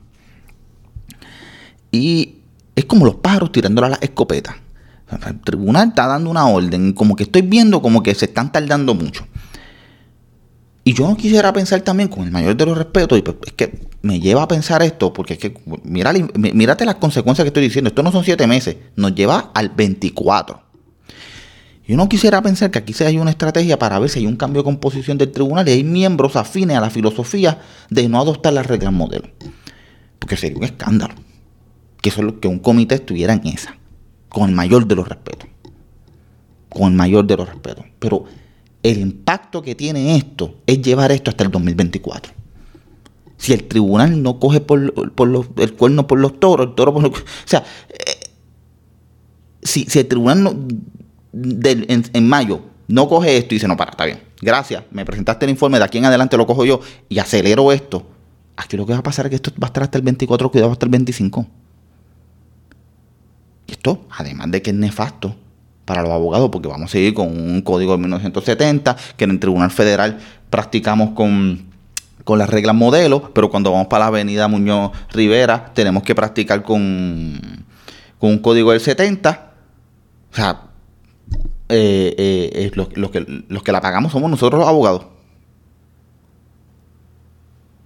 Y 1.91 2.35
es 2.75 2.85
como 2.85 3.05
los 3.05 3.15
pájaros 3.15 3.51
tirándole 3.51 3.87
a 3.87 3.89
las 3.91 4.01
escopetas. 4.01 4.55
El 5.27 5.39
tribunal 5.41 5.89
está 5.89 6.07
dando 6.07 6.29
una 6.29 6.47
orden, 6.47 6.93
como 6.93 7.15
que 7.15 7.23
estoy 7.23 7.41
viendo 7.41 7.81
como 7.81 8.01
que 8.03 8.15
se 8.15 8.25
están 8.25 8.51
tardando 8.51 8.93
mucho. 8.93 9.27
Y 10.83 10.93
yo 10.93 11.07
no 11.07 11.15
quisiera 11.15 11.53
pensar 11.53 11.81
también, 11.81 12.09
con 12.09 12.23
el 12.23 12.31
mayor 12.31 12.55
de 12.55 12.65
los 12.65 12.77
respetos, 12.77 13.17
y 13.17 13.21
pues, 13.21 13.37
es 13.45 13.53
que 13.53 13.87
me 14.01 14.19
lleva 14.19 14.43
a 14.43 14.47
pensar 14.47 14.81
esto, 14.81 15.13
porque 15.13 15.33
es 15.33 15.39
que, 15.39 15.53
mira, 15.83 16.11
mírate 16.35 16.85
las 16.85 16.95
consecuencias 16.95 17.43
que 17.43 17.49
estoy 17.49 17.63
diciendo, 17.63 17.89
esto 17.89 18.01
no 18.01 18.11
son 18.11 18.23
siete 18.23 18.47
meses, 18.47 18.77
nos 18.95 19.13
lleva 19.13 19.51
al 19.53 19.69
24. 19.69 20.61
Yo 21.87 21.97
no 21.97 22.07
quisiera 22.07 22.41
pensar 22.41 22.71
que 22.71 22.79
aquí 22.79 22.93
se 22.93 23.05
hay 23.05 23.17
una 23.17 23.31
estrategia 23.31 23.77
para 23.77 23.99
ver 23.99 24.09
si 24.09 24.19
hay 24.19 24.25
un 24.25 24.37
cambio 24.37 24.61
de 24.61 24.65
composición 24.65 25.17
del 25.17 25.31
tribunal 25.31 25.67
y 25.67 25.71
hay 25.71 25.83
miembros 25.83 26.35
afines 26.35 26.77
a 26.77 26.81
la 26.81 26.89
filosofía 26.89 27.59
de 27.89 28.07
no 28.07 28.19
adoptar 28.19 28.53
las 28.53 28.65
reglas 28.65 28.93
modelo. 28.93 29.27
Porque 30.17 30.37
sería 30.37 30.57
un 30.57 30.63
escándalo 30.63 31.15
que, 32.01 32.09
eso, 32.09 32.39
que 32.39 32.47
un 32.47 32.59
comité 32.59 32.95
estuviera 32.95 33.33
en 33.33 33.45
esa, 33.47 33.75
con 34.31 34.49
el 34.49 34.55
mayor 34.55 34.87
de 34.87 34.95
los 34.95 35.07
respetos. 35.07 35.49
Con 36.69 36.91
el 36.91 36.93
mayor 36.93 37.25
de 37.25 37.37
los 37.37 37.47
respetos. 37.47 37.85
Pero 37.99 38.25
el 38.81 38.99
impacto 38.99 39.61
que 39.61 39.75
tiene 39.75 40.15
esto 40.15 40.55
es 40.65 40.81
llevar 40.81 41.11
esto 41.11 41.29
hasta 41.29 41.43
el 41.43 41.51
2024. 41.51 42.33
Si 43.37 43.53
el 43.53 43.67
tribunal 43.67 44.21
no 44.21 44.39
coge 44.39 44.61
por, 44.61 44.79
los, 44.79 45.47
el 45.57 45.73
cuerno 45.73 46.07
por 46.07 46.19
los 46.19 46.39
toros, 46.39 46.67
el 46.67 46.75
toro 46.75 46.93
por 46.93 47.03
los... 47.03 47.11
O 47.11 47.23
sea, 47.45 47.63
eh, 47.89 48.29
si, 49.63 49.85
el 49.99 50.07
tribunal 50.07 50.43
no, 50.43 50.55
en, 51.33 52.27
mayo 52.27 52.61
no 52.87 53.07
coge 53.07 53.37
esto 53.37 53.53
y 53.53 53.57
dice, 53.57 53.67
no, 53.67 53.77
para, 53.77 53.91
está 53.91 54.05
bien, 54.05 54.21
gracias, 54.41 54.83
me 54.91 55.05
presentaste 55.05 55.45
el 55.45 55.51
informe, 55.51 55.77
de 55.77 55.85
aquí 55.85 55.97
en 55.97 56.05
adelante 56.05 56.37
lo 56.37 56.45
cojo 56.45 56.65
yo 56.65 56.81
y 57.09 57.19
acelero 57.19 57.71
esto, 57.71 58.05
aquí 58.57 58.77
lo 58.77 58.85
que 58.85 58.93
va 58.93 58.99
a 58.99 59.03
pasar 59.03 59.25
es 59.25 59.29
que 59.31 59.35
esto 59.37 59.51
va 59.51 59.67
a 59.67 59.69
estar 59.69 59.83
hasta 59.83 59.97
el 59.97 60.03
24, 60.03 60.51
cuidado, 60.51 60.71
hasta 60.71 60.85
el 60.85 60.91
25. 60.91 61.47
Esto, 63.71 64.05
además 64.11 64.51
de 64.51 64.61
que 64.61 64.71
es 64.71 64.75
nefasto 64.75 65.35
para 65.85 66.01
los 66.01 66.11
abogados, 66.11 66.49
porque 66.51 66.67
vamos 66.67 66.89
a 66.89 66.91
seguir 66.91 67.13
con 67.13 67.27
un 67.27 67.61
código 67.61 67.93
de 67.93 67.99
1970, 67.99 68.97
que 69.15 69.23
en 69.23 69.31
el 69.31 69.39
Tribunal 69.39 69.71
Federal 69.71 70.19
practicamos 70.49 71.11
con, 71.11 71.67
con 72.25 72.37
las 72.37 72.49
reglas 72.49 72.75
modelo, 72.75 73.31
pero 73.33 73.49
cuando 73.49 73.71
vamos 73.71 73.87
para 73.87 74.01
la 74.01 74.07
avenida 74.07 74.49
Muñoz 74.49 74.91
Rivera 75.11 75.71
tenemos 75.73 76.03
que 76.03 76.13
practicar 76.13 76.63
con, 76.63 77.39
con 78.19 78.31
un 78.31 78.39
código 78.39 78.71
del 78.71 78.81
70. 78.81 79.53
O 80.31 80.35
sea, 80.35 80.63
eh, 81.69 82.13
eh, 82.17 82.71
los, 82.75 83.09
que, 83.09 83.45
los 83.47 83.63
que 83.63 83.71
la 83.71 83.79
pagamos 83.79 84.11
somos 84.11 84.29
nosotros 84.29 84.59
los 84.59 84.67
abogados. 84.67 85.05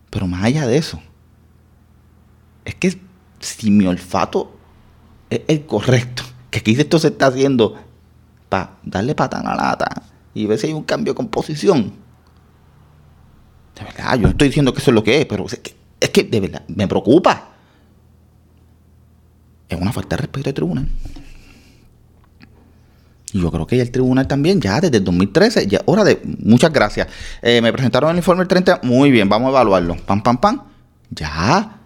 Pero 0.09 0.25
más 0.25 0.43
allá 0.43 0.65
de 0.65 0.77
eso, 0.77 0.99
es 2.63 2.73
que 2.73 2.99
si 3.39 3.69
mi 3.69 3.85
olfato 3.85 4.54
es 5.29 5.41
el 5.47 5.65
correcto, 5.65 6.23
que 6.49 6.59
aquí 6.59 6.79
esto 6.79 6.99
se 6.99 7.09
está 7.09 7.27
haciendo 7.27 7.75
para 8.49 8.77
darle 8.83 9.15
patana 9.15 9.51
a 9.51 9.55
la 9.55 9.63
lata 9.63 10.03
y 10.33 10.45
ver 10.45 10.59
si 10.59 10.67
hay 10.67 10.73
un 10.73 10.83
cambio 10.83 11.13
de 11.13 11.17
composición. 11.17 11.93
De 13.75 13.83
verdad, 13.83 14.15
yo 14.15 14.21
no 14.23 14.29
estoy 14.29 14.49
diciendo 14.49 14.73
que 14.73 14.79
eso 14.79 14.91
es 14.91 14.95
lo 14.95 15.03
que 15.03 15.21
es, 15.21 15.25
pero 15.25 15.45
es 15.47 16.09
que, 16.09 16.23
de 16.23 16.39
verdad 16.39 16.63
me 16.67 16.87
preocupa. 16.87 17.49
Es 19.67 19.79
una 19.79 19.91
falta 19.91 20.15
de 20.15 20.21
respeto 20.21 20.49
al 20.49 20.53
tribunal. 20.53 20.87
Y 23.33 23.41
yo 23.41 23.51
creo 23.51 23.67
que 23.67 23.81
el 23.81 23.91
tribunal 23.91 24.27
también, 24.27 24.61
ya 24.61 24.79
desde 24.79 24.97
el 24.97 25.03
2013, 25.03 25.67
ya 25.67 25.81
hora 25.85 26.03
de. 26.03 26.21
Muchas 26.39 26.71
gracias. 26.71 27.07
Eh, 27.41 27.61
me 27.61 27.73
presentaron 27.73 28.11
el 28.11 28.17
informe 28.17 28.43
el 28.43 28.47
30. 28.47 28.81
Muy 28.83 29.11
bien, 29.11 29.27
vamos 29.27 29.47
a 29.47 29.49
evaluarlo. 29.49 29.97
Pam, 30.05 30.21
pam, 30.21 30.37
pam. 30.37 30.61
Ya. 31.09 31.81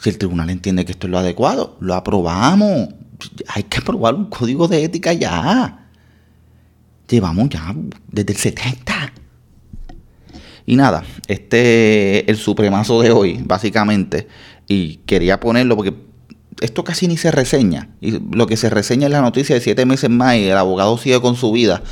Si 0.00 0.08
el 0.08 0.16
tribunal 0.16 0.48
entiende 0.48 0.86
que 0.86 0.92
esto 0.92 1.06
es 1.06 1.10
lo 1.10 1.18
adecuado, 1.18 1.76
lo 1.80 1.94
aprobamos. 1.94 2.88
Hay 3.48 3.64
que 3.64 3.78
aprobar 3.78 4.14
un 4.14 4.26
código 4.26 4.66
de 4.66 4.82
ética 4.82 5.12
ya. 5.12 5.88
Llevamos 7.06 7.50
ya 7.50 7.74
desde 8.10 8.32
el 8.32 8.38
70. 8.38 9.12
Y 10.64 10.76
nada, 10.76 11.04
este 11.26 12.20
es 12.20 12.28
el 12.28 12.36
supremazo 12.36 13.02
de 13.02 13.10
hoy, 13.10 13.42
básicamente. 13.44 14.26
Y 14.66 14.96
quería 15.04 15.38
ponerlo 15.38 15.76
porque 15.76 15.94
esto 16.60 16.82
casi 16.82 17.06
ni 17.06 17.18
se 17.18 17.30
reseña. 17.30 17.90
Y 18.00 18.12
lo 18.34 18.46
que 18.46 18.56
se 18.56 18.70
reseña 18.70 19.06
es 19.06 19.12
la 19.12 19.20
noticia 19.20 19.54
de 19.54 19.60
siete 19.60 19.84
meses 19.84 20.08
más 20.08 20.36
y 20.36 20.46
el 20.46 20.56
abogado 20.56 20.96
sigue 20.96 21.20
con 21.20 21.36
su 21.36 21.52
vida. 21.52 21.82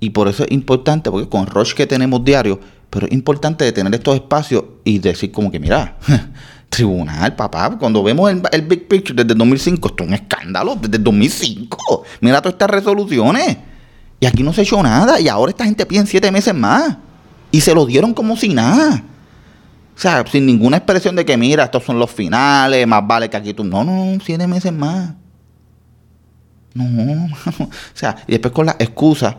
Y 0.00 0.10
por 0.10 0.28
eso 0.28 0.44
es 0.44 0.52
importante, 0.52 1.10
porque 1.10 1.30
con 1.30 1.46
Roche 1.46 1.74
que 1.74 1.86
tenemos 1.86 2.22
diario, 2.24 2.60
pero 2.90 3.06
es 3.06 3.12
importante 3.12 3.70
tener 3.72 3.94
estos 3.94 4.16
espacios 4.16 4.64
y 4.84 4.98
decir 4.98 5.32
como 5.32 5.50
que, 5.50 5.58
mira, 5.60 5.98
tribunal, 6.68 7.34
papá, 7.34 7.76
cuando 7.78 8.02
vemos 8.02 8.30
el, 8.30 8.62
Big 8.62 8.88
Picture 8.88 9.14
desde 9.14 9.32
el 9.32 9.38
2005, 9.38 9.88
esto 9.88 10.02
es 10.04 10.08
un 10.08 10.14
escándalo, 10.14 10.76
desde 10.76 10.96
el 10.96 11.04
2005. 11.04 12.04
Mira 12.20 12.40
todas 12.40 12.54
estas 12.54 12.70
resoluciones. 12.70 13.58
Y 14.20 14.26
aquí 14.26 14.42
no 14.42 14.52
se 14.52 14.62
echó 14.62 14.82
nada. 14.82 15.20
Y 15.20 15.28
ahora 15.28 15.50
esta 15.50 15.64
gente 15.64 15.86
pide 15.86 16.04
siete 16.06 16.30
meses 16.30 16.54
más. 16.54 16.96
Y 17.50 17.60
se 17.60 17.74
lo 17.74 17.86
dieron 17.86 18.14
como 18.14 18.36
si 18.36 18.48
nada. 18.48 19.02
O 19.96 20.00
sea, 20.00 20.24
sin 20.30 20.46
ninguna 20.46 20.76
expresión 20.76 21.16
de 21.16 21.24
que, 21.24 21.36
mira, 21.36 21.64
estos 21.64 21.84
son 21.84 21.98
los 21.98 22.10
finales, 22.10 22.86
más 22.86 23.06
vale 23.06 23.28
que 23.28 23.36
aquí 23.36 23.54
tú. 23.54 23.64
No, 23.64 23.84
no, 23.84 24.18
siete 24.24 24.46
meses 24.46 24.72
más. 24.72 25.14
No, 26.74 26.84
O 27.64 27.70
sea, 27.94 28.16
y 28.26 28.32
después 28.32 28.52
con 28.52 28.66
la 28.66 28.76
excusa 28.78 29.36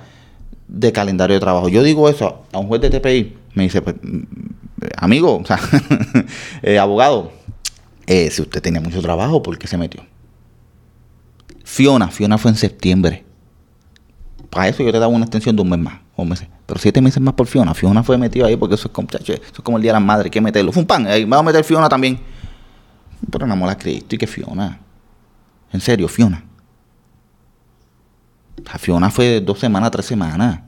de 0.68 0.92
calendario 0.92 1.36
de 1.36 1.40
trabajo. 1.40 1.70
Yo 1.70 1.84
digo 1.84 2.10
eso 2.10 2.44
a 2.52 2.60
un 2.60 2.68
juez 2.68 2.82
de 2.82 2.90
TPI, 2.90 3.38
me 3.54 3.64
dice, 3.64 3.82
pues, 3.82 3.96
amigo, 4.98 5.38
o 5.38 5.46
sea, 5.46 5.60
eh, 6.62 6.80
abogado, 6.80 7.32
eh, 8.08 8.30
si 8.32 8.42
usted 8.42 8.62
tenía 8.62 8.82
mucho 8.82 9.02
trabajo, 9.02 9.42
¿por 9.42 9.58
qué 9.58 9.68
se 9.68 9.78
metió? 9.78 10.06
Fiona, 11.64 12.08
Fiona 12.10 12.38
fue 12.38 12.52
en 12.52 12.58
septiembre. 12.58 13.24
Para 14.50 14.68
eso 14.68 14.82
yo 14.82 14.92
te 14.92 14.98
daba 14.98 15.14
una 15.14 15.26
extensión 15.26 15.56
de 15.56 15.62
un 15.62 15.70
mes 15.70 15.80
más, 15.80 16.00
un 16.16 16.30
mes. 16.30 16.44
Pero 16.66 16.80
siete 16.80 17.02
meses 17.02 17.22
más 17.22 17.36
por 17.36 17.46
Fiona. 17.46 17.74
Fiona 17.74 18.02
fue 18.02 18.18
metido 18.18 18.48
ahí 18.48 18.56
porque 18.56 18.76
eso 18.76 18.88
es 18.88 18.94
como, 18.94 19.08
eso 19.12 19.34
es 19.34 19.62
como 19.64 19.78
el 19.78 19.84
día 19.84 19.92
de 19.92 19.94
la 19.94 20.00
madre, 20.00 20.26
hay 20.26 20.32
que 20.32 20.42
meterlo. 20.42 20.72
Fue 20.72 20.82
un 20.82 20.88
pan, 20.88 21.06
ahí 21.06 21.26
vamos 21.26 21.40
a 21.40 21.44
meter 21.44 21.64
Fiona 21.64 21.88
también. 21.88 22.20
Pero 23.32 23.46
enamora 23.46 23.74
a 23.74 23.78
Cristo 23.78 24.16
y 24.16 24.18
que 24.18 24.26
Fiona. 24.26 24.80
En 25.72 25.82
serio, 25.82 26.08
Fiona. 26.08 26.44
A 28.72 28.78
Fiona 28.78 29.12
fue 29.12 29.40
dos 29.42 29.60
semanas, 29.60 29.92
tres 29.92 30.08
semanas. 30.08 30.62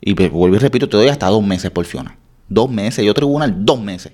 Y 0.00 0.14
vuelvo 0.14 0.56
y 0.56 0.58
repito, 0.58 0.88
te 0.88 0.96
doy 0.96 1.08
hasta 1.08 1.26
dos 1.26 1.44
meses 1.44 1.70
por 1.70 1.84
Fiona. 1.84 2.16
Dos 2.50 2.68
meses, 2.68 3.04
yo 3.04 3.14
tribunal, 3.14 3.64
dos 3.64 3.80
meses. 3.80 4.12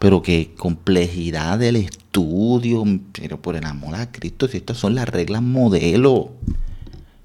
Pero 0.00 0.22
qué 0.22 0.54
complejidad 0.58 1.56
del 1.58 1.76
estudio. 1.76 2.82
Pero 3.12 3.40
por 3.40 3.54
el 3.54 3.64
amor 3.64 3.94
a 3.94 4.10
Cristo, 4.10 4.48
si 4.48 4.56
estas 4.56 4.76
son 4.76 4.96
las 4.96 5.08
reglas 5.08 5.40
modelo. 5.40 6.12
O 6.12 6.32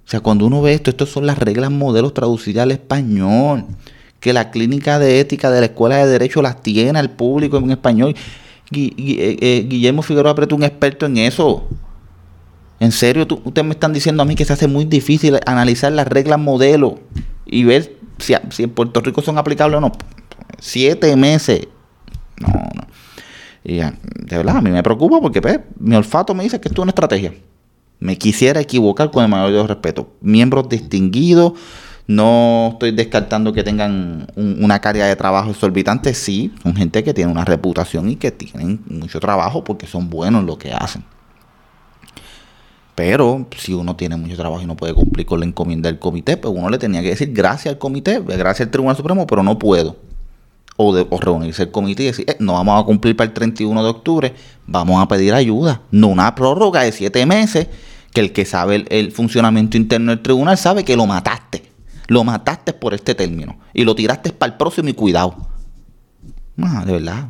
sea, 0.05 0.19
cuando 0.19 0.45
uno 0.45 0.61
ve 0.61 0.75
esto, 0.75 0.91
estas 0.91 1.09
son 1.09 1.25
las 1.25 1.39
reglas 1.39 1.71
modelos 1.71 2.13
traducidas 2.13 2.61
al 2.63 2.71
español. 2.71 3.65
Que 4.19 4.33
la 4.33 4.51
clínica 4.51 4.99
de 4.99 5.19
ética 5.19 5.49
de 5.49 5.61
la 5.61 5.65
Escuela 5.65 5.97
de 5.97 6.11
Derecho 6.11 6.43
las 6.43 6.61
tiene 6.61 6.99
al 6.99 7.09
público 7.09 7.57
en 7.57 7.71
español. 7.71 8.15
Eh, 8.71 8.93
eh, 8.97 9.65
Guillermo 9.67 10.03
Figueroa 10.03 10.33
apretó 10.33 10.55
un 10.55 10.63
experto 10.63 11.07
en 11.07 11.17
eso. 11.17 11.67
En 12.79 12.91
serio, 12.91 13.25
ustedes 13.45 13.65
me 13.65 13.73
están 13.73 13.93
diciendo 13.93 14.21
a 14.21 14.25
mí 14.27 14.35
que 14.35 14.45
se 14.45 14.53
hace 14.53 14.67
muy 14.67 14.85
difícil 14.85 15.39
analizar 15.47 15.91
las 15.91 16.07
reglas 16.07 16.39
modelo 16.39 16.99
y 17.45 17.63
ver 17.63 18.02
si, 18.17 18.33
en 18.63 18.69
Puerto 18.69 19.01
Rico 19.01 19.21
son 19.21 19.37
aplicables 19.37 19.77
o 19.77 19.81
no. 19.81 19.91
Siete 20.59 21.15
meses. 21.15 21.67
No, 22.39 22.47
no. 22.47 22.87
Y, 23.63 23.77
de 23.77 24.37
verdad, 24.37 24.57
a 24.57 24.61
mí 24.61 24.69
me 24.69 24.83
preocupa 24.83 25.21
porque 25.21 25.41
pues, 25.41 25.59
mi 25.79 25.95
olfato 25.95 26.33
me 26.33 26.43
dice 26.43 26.59
que 26.59 26.67
esto 26.67 26.81
es 26.81 26.83
una 26.83 26.91
estrategia. 26.91 27.33
Me 27.99 28.17
quisiera 28.17 28.59
equivocar 28.59 29.11
con 29.11 29.23
el 29.23 29.29
mayor 29.29 29.51
de 29.51 29.57
los 29.57 29.67
respetos. 29.67 30.07
Miembros 30.21 30.67
distinguidos, 30.67 31.53
No 32.05 32.71
estoy 32.73 32.91
descartando 32.91 33.53
que 33.53 33.63
tengan 33.63 34.27
una 34.35 34.79
carga 34.79 35.05
de 35.05 35.15
trabajo 35.15 35.51
exorbitante, 35.51 36.13
sí, 36.13 36.51
son 36.61 36.75
gente 36.75 37.01
que 37.01 37.13
tiene 37.13 37.31
una 37.31 37.45
reputación 37.45 38.09
y 38.09 38.17
que 38.17 38.29
tienen 38.29 38.81
mucho 38.87 39.21
trabajo 39.21 39.63
porque 39.63 39.87
son 39.87 40.09
buenos 40.09 40.41
en 40.41 40.47
lo 40.47 40.57
que 40.57 40.73
hacen. 40.73 41.05
Pero 42.95 43.47
si 43.57 43.73
uno 43.73 43.95
tiene 43.95 44.15
mucho 44.17 44.35
trabajo 44.35 44.61
y 44.61 44.65
no 44.65 44.75
puede 44.75 44.93
cumplir 44.93 45.25
con 45.25 45.39
la 45.39 45.45
encomienda 45.45 45.89
del 45.89 45.99
comité, 45.99 46.37
pues 46.37 46.53
uno 46.55 46.69
le 46.69 46.77
tenía 46.77 47.01
que 47.01 47.09
decir 47.09 47.31
gracias 47.33 47.73
al 47.73 47.79
comité, 47.79 48.19
gracias 48.19 48.67
al 48.67 48.71
Tribunal 48.71 48.95
Supremo, 48.95 49.25
pero 49.25 49.41
no 49.41 49.57
puedo. 49.57 49.97
O, 50.75 50.93
reunirse 51.19 51.63
el 51.63 51.71
comité 51.71 52.03
y 52.03 52.05
decir, 52.07 52.25
eh, 52.27 52.35
no 52.39 52.53
vamos 52.53 52.81
a 52.81 52.85
cumplir 52.85 53.15
para 53.15 53.27
el 53.27 53.33
31 53.33 53.83
de 53.83 53.89
octubre, 53.89 54.33
vamos 54.65 55.01
a 55.01 55.07
pedir 55.07 55.33
ayuda. 55.33 55.81
No 55.91 56.07
una 56.07 56.33
prórroga 56.35 56.81
de 56.81 56.91
siete 56.91 57.25
meses, 57.25 57.67
que 58.11 58.21
el 58.21 58.31
que 58.31 58.45
sabe 58.45 58.85
el, 58.89 59.11
funcionamiento 59.11 59.77
interno 59.77 60.11
del 60.11 60.21
tribunal 60.21 60.57
sabe 60.57 60.83
que 60.83 60.95
lo 60.95 61.05
mataste. 61.05 61.63
Lo 62.07 62.23
mataste 62.23 62.73
por 62.73 62.93
este 62.93 63.15
término. 63.15 63.57
Y 63.73 63.85
lo 63.85 63.95
tiraste 63.95 64.31
para 64.31 64.51
el 64.51 64.57
próximo 64.57 64.89
y 64.89 64.93
cuidado. 64.93 65.35
de 66.57 66.91
verdad. 66.91 67.27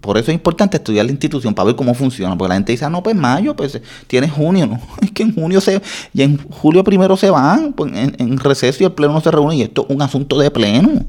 Por 0.00 0.16
eso 0.16 0.30
es 0.30 0.34
importante 0.34 0.78
estudiar 0.78 1.04
la 1.04 1.12
institución 1.12 1.54
para 1.54 1.66
ver 1.66 1.76
cómo 1.76 1.92
funciona. 1.94 2.36
Porque 2.36 2.48
la 2.48 2.54
gente 2.54 2.72
dice, 2.72 2.86
ah, 2.86 2.90
no, 2.90 3.02
pues 3.02 3.14
mayo, 3.14 3.54
pues 3.54 3.80
tiene 4.06 4.28
junio. 4.28 4.66
No, 4.70 4.80
es 5.02 5.10
que 5.10 5.22
en 5.22 5.34
junio 5.34 5.60
se. 5.60 5.80
Y 6.14 6.22
en 6.22 6.38
julio 6.48 6.82
primero 6.84 7.16
se 7.16 7.30
van. 7.30 7.72
Pues, 7.72 7.92
en, 7.94 8.38
receso 8.38 8.82
y 8.82 8.86
el 8.86 8.92
pleno 8.92 9.12
no 9.12 9.20
se 9.20 9.30
reúne. 9.30 9.56
Y 9.56 9.62
esto 9.62 9.86
es 9.88 9.94
un 9.94 10.00
asunto 10.00 10.38
de 10.38 10.50
pleno. 10.50 11.04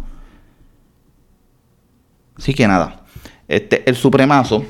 Así 2.35 2.53
que 2.53 2.67
nada. 2.67 3.03
Este, 3.47 3.89
el 3.89 3.95
supremazo. 3.95 4.65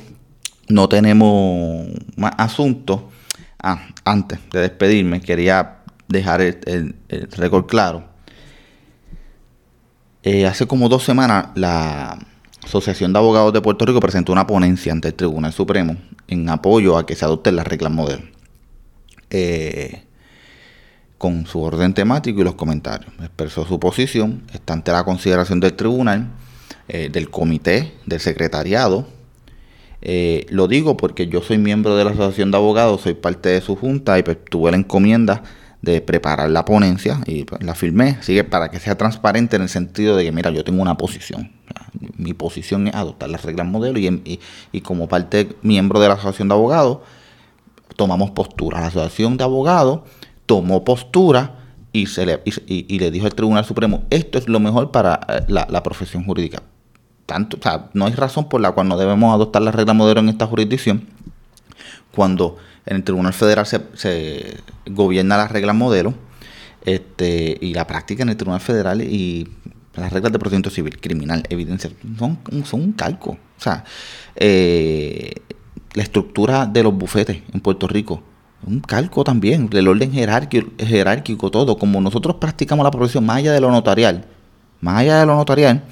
No 0.67 0.87
tenemos 0.87 1.87
más 2.15 2.33
asuntos. 2.37 3.01
Ah, 3.61 3.87
antes 4.05 4.39
de 4.51 4.61
despedirme, 4.61 5.21
quería 5.21 5.79
dejar 6.07 6.41
el, 6.41 6.95
récord 7.37 7.65
claro. 7.65 8.03
Eh, 10.23 10.45
hace 10.45 10.67
como 10.67 10.87
dos 10.87 11.03
semanas 11.03 11.47
la 11.55 12.19
Asociación 12.63 13.13
de 13.13 13.19
Abogados 13.19 13.53
de 13.53 13.61
Puerto 13.61 13.85
Rico 13.85 13.99
presentó 13.99 14.31
una 14.31 14.47
ponencia 14.47 14.91
ante 14.91 15.09
el 15.09 15.13
Tribunal 15.13 15.53
Supremo 15.53 15.97
en 16.27 16.49
apoyo 16.49 16.97
a 16.97 17.05
que 17.05 17.15
se 17.15 17.25
adopten 17.25 17.55
las 17.55 17.67
reglas 17.67 17.91
modelo. 17.91 18.23
Eh, 19.29 20.03
con 21.17 21.45
su 21.45 21.61
orden 21.61 21.93
temático 21.93 22.41
y 22.41 22.43
los 22.43 22.55
comentarios. 22.55 23.13
Expresó 23.19 23.63
su 23.63 23.79
posición, 23.79 24.41
está 24.53 24.73
ante 24.73 24.91
la 24.91 25.03
consideración 25.03 25.59
del 25.59 25.73
tribunal, 25.73 26.31
eh, 26.87 27.09
del 27.11 27.29
comité, 27.29 27.93
del 28.07 28.19
secretariado. 28.19 29.07
Eh, 30.01 30.47
lo 30.49 30.67
digo 30.67 30.97
porque 30.97 31.27
yo 31.27 31.43
soy 31.43 31.59
miembro 31.59 31.95
de 31.95 32.05
la 32.05 32.09
Asociación 32.09 32.49
de 32.49 32.57
Abogados, 32.57 33.01
soy 33.01 33.13
parte 33.13 33.49
de 33.49 33.61
su 33.61 33.75
junta 33.75 34.17
y 34.17 34.23
pues, 34.23 34.39
tuve 34.49 34.71
la 34.71 34.77
encomienda 34.77 35.43
de 35.83 36.01
preparar 36.01 36.49
la 36.49 36.65
ponencia 36.65 37.21
y 37.27 37.43
pues, 37.43 37.61
la 37.61 37.75
firmé. 37.75 38.17
Así 38.19 38.33
que 38.33 38.43
para 38.43 38.69
que 38.71 38.79
sea 38.79 38.97
transparente 38.97 39.57
en 39.57 39.61
el 39.61 39.69
sentido 39.69 40.17
de 40.17 40.23
que, 40.23 40.31
mira, 40.31 40.49
yo 40.49 40.63
tengo 40.63 40.81
una 40.81 40.97
posición. 40.97 41.51
Mi 42.17 42.33
posición 42.33 42.87
es 42.87 42.95
adoptar 42.95 43.29
las 43.29 43.43
reglas 43.43 43.67
modelo 43.67 43.99
y, 43.99 44.81
como 44.81 45.07
parte 45.07 45.55
miembro 45.61 45.99
de 45.99 46.07
la 46.07 46.15
Asociación 46.15 46.47
de 46.47 46.53
Abogados, 46.53 46.99
tomamos 47.95 48.31
postura. 48.31 48.81
La 48.81 48.87
Asociación 48.87 49.37
de 49.37 49.43
Abogados 49.43 50.01
tomó 50.45 50.83
postura 50.83 51.59
y, 51.93 52.07
se 52.07 52.25
le, 52.25 52.41
y, 52.45 52.99
le 52.99 53.11
dijo 53.11 53.25
al 53.25 53.35
Tribunal 53.35 53.65
Supremo, 53.65 54.03
esto 54.09 54.37
es 54.37 54.47
lo 54.47 54.59
mejor 54.59 54.91
para 54.91 55.19
eh, 55.27 55.45
la, 55.47 55.83
profesión 55.83 56.23
jurídica. 56.23 56.63
Tanto, 57.25 57.57
no 57.93 58.05
hay 58.05 58.13
razón 58.13 58.49
por 58.49 58.61
la 58.61 58.71
cual 58.71 58.87
no 58.87 58.97
debemos 58.97 59.33
adoptar 59.33 59.61
las 59.61 59.75
reglas 59.75 59.95
modelo 59.95 60.19
en 60.19 60.29
esta 60.29 60.47
jurisdicción 60.47 61.07
cuando 62.13 62.57
en 62.85 62.97
el 62.97 63.03
Tribunal 63.03 63.33
Federal 63.33 63.65
se, 63.65 64.57
gobierna 64.87 65.37
las 65.37 65.51
reglas 65.51 65.75
modelo 65.75 66.13
este, 66.83 67.57
y 67.61 67.73
la 67.73 67.87
práctica 67.87 68.23
en 68.23 68.29
el 68.29 68.37
Tribunal 68.37 68.61
Federal 68.61 69.01
y 69.01 69.47
las 69.95 70.13
reglas 70.13 70.31
de 70.31 70.39
procedimiento 70.39 70.69
civil, 70.69 70.99
criminal, 70.99 71.43
evidencia, 71.49 71.91
son, 72.17 72.39
son 72.63 72.81
un 72.81 72.91
calco. 72.93 73.31
O 73.31 73.61
sea, 73.61 73.83
eh, 74.35 75.33
la 75.93 76.03
estructura 76.03 76.65
de 76.65 76.83
los 76.83 76.93
bufetes 76.93 77.41
en 77.53 77.59
Puerto 77.59 77.87
Rico, 77.87 78.23
un 78.65 78.79
calco 78.79 79.23
también, 79.23 79.69
el 79.73 79.87
orden 79.87 80.11
jerárquico, 80.13 81.51
todo, 81.51 81.77
como 81.77 81.99
nosotros 81.99 82.35
practicamos 82.35 82.83
la 82.83 82.91
profesión 82.91 83.25
más 83.25 83.37
allá 83.37 83.53
de 83.53 83.61
lo 83.61 83.71
notarial, 83.71 84.25
más 84.79 84.99
allá 84.99 85.19
de 85.19 85.25
lo 85.25 85.35
notarial, 85.35 85.83